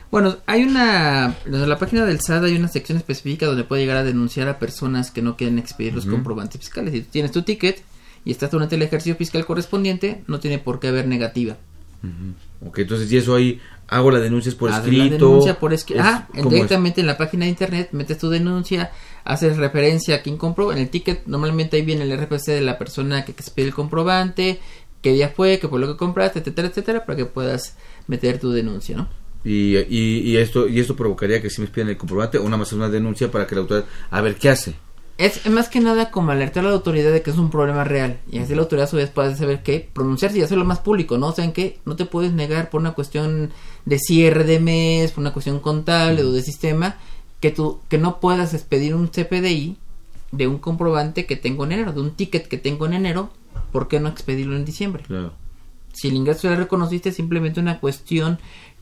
[0.09, 3.97] Bueno, hay una, en la página del SAT hay una sección específica donde puede llegar
[3.97, 6.93] a denunciar a personas que no quieren expedir los comprobantes fiscales.
[6.93, 7.83] Si tú tienes tu ticket
[8.23, 11.57] y estás durante el ejercicio fiscal correspondiente, no tiene por qué haber negativa.
[12.65, 15.03] Ok, entonces, y eso ahí hago la denuncia por escrito.
[15.03, 16.03] La denuncia por escrito.
[16.03, 18.91] Ah, directamente en la página de internet metes tu denuncia,
[19.25, 20.71] haces referencia a quien compró.
[20.71, 23.73] En el ticket normalmente ahí viene el RPC de la persona que, que pide el
[23.73, 24.59] comprobante,
[25.01, 27.75] qué día fue, qué fue lo que compraste, etcétera, etcétera, para que puedas
[28.07, 29.09] meter tu denuncia, ¿no?
[29.49, 32.89] Y, y, esto y esto provocaría que si me piden el comprobante, una más una
[32.89, 34.75] denuncia para que la autoridad a ver qué hace
[35.17, 38.19] es más que nada como alertar a la autoridad de que es un problema real.
[38.31, 41.17] Y así la autoridad a su vez puede saber qué, pronunciarse y hacerlo más público,
[41.17, 41.27] ¿no?
[41.29, 43.51] O sea, en que no te puedes negar por una cuestión
[43.85, 46.97] de cierre de mes, por una cuestión contable o de sistema,
[47.39, 49.77] que tú, que no puedas expedir un CPDI
[50.31, 53.31] de un comprobante que tengo en enero, de un ticket que tengo en enero,
[53.71, 55.03] ¿por qué no expedirlo en diciembre?
[55.07, 55.33] Claro.
[55.93, 58.37] Si el ingreso ya reconociste, es simplemente una cuestión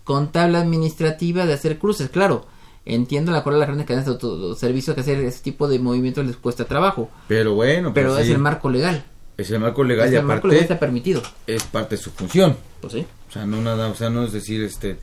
[0.05, 2.45] contable administrativa de hacer cruces, claro
[2.85, 6.35] Entiendo la cual las grandes cadenas de autoservicio que hacer ese tipo de movimientos les
[6.35, 7.09] cuesta trabajo.
[7.27, 9.03] Pero bueno, pero pues es el marco legal.
[9.37, 11.23] Es el marco legal y el marco legal está permitido.
[11.47, 12.55] Es parte de su función.
[12.81, 13.05] Pues sí.
[13.27, 14.97] O sea, no nada, o sea, no es decir, este,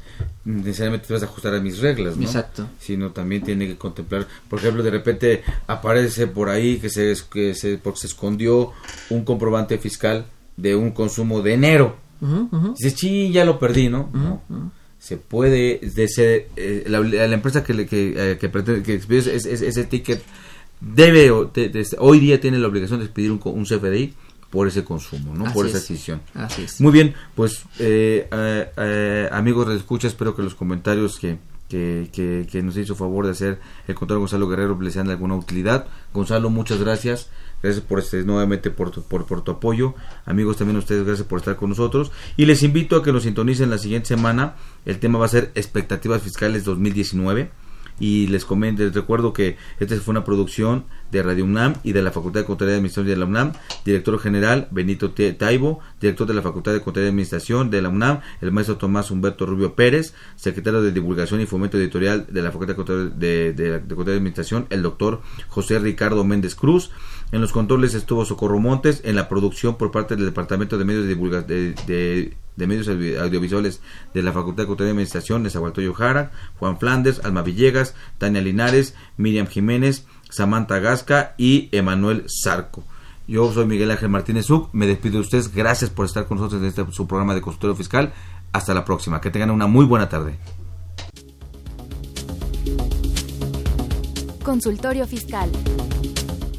[0.44, 2.24] necesariamente te vas a ajustar a mis reglas, ¿no?
[2.24, 2.68] Exacto.
[2.78, 7.54] Sino también tiene que contemplar, por ejemplo, de repente aparece por ahí que se, que
[7.54, 8.70] se, porque se escondió
[9.10, 10.26] un comprobante fiscal
[10.56, 11.96] de un consumo de enero.
[12.78, 14.08] Dices, sí, ya lo perdí, ¿no?
[15.02, 17.00] Se puede de eh, la,
[17.34, 20.22] empresa que, que, eh, que pretende que expide ese, ticket
[20.80, 21.28] debe
[21.98, 24.14] hoy día tiene la obligación de expedir un, un CFDI
[24.48, 25.52] por ese consumo, ¿no?
[25.52, 26.20] por esa decisión.
[26.34, 26.80] Así es.
[26.80, 31.36] Muy bien, pues eh, eh, amigos de escucha, espero que los comentarios que,
[31.68, 35.34] que, que, nos hizo favor de hacer el contador Gonzalo Guerrero les sean de alguna
[35.34, 35.88] utilidad.
[36.14, 37.28] Gonzalo, muchas gracias.
[37.62, 39.94] Gracias por este, nuevamente por tu, por, tu apoyo.
[40.26, 42.10] Amigos, también ustedes, gracias por estar con nosotros.
[42.36, 44.56] Y les invito a que nos sintonicen la siguiente semana.
[44.84, 47.50] El tema va a ser expectativas fiscales 2019
[48.02, 52.02] y les comento, les recuerdo que esta fue una producción de Radio UNAM y de
[52.02, 53.52] la Facultad de Contabilidad y Administración de la UNAM,
[53.84, 58.20] director general Benito Taibo, director de la Facultad de Contabilidad y Administración de la UNAM,
[58.40, 62.74] el maestro Tomás Humberto Rubio Pérez, secretario de Divulgación y Fomento Editorial de la Facultad
[62.74, 66.90] de, de, Contabilidad y Administración, el doctor José Ricardo Méndez Cruz,
[67.32, 71.06] en los controles estuvo Socorro Montes, en la producción por parte del Departamento de Medios
[71.06, 73.80] de, Medios Audiovisuales
[74.12, 78.94] de la Facultad de Cultura y Administración, Nezahualcóyotl Jara, Juan Flandes, Alma Villegas, Tania Linares,
[79.16, 82.84] Miriam Jiménez, Samantha Gasca y Emanuel Zarco.
[83.26, 86.60] Yo soy Miguel Ángel Martínez Uc, me despido de ustedes, gracias por estar con nosotros
[86.60, 88.12] en este su programa de consultorio fiscal.
[88.52, 90.36] Hasta la próxima, que tengan una muy buena tarde.
[94.44, 95.50] Consultorio Fiscal.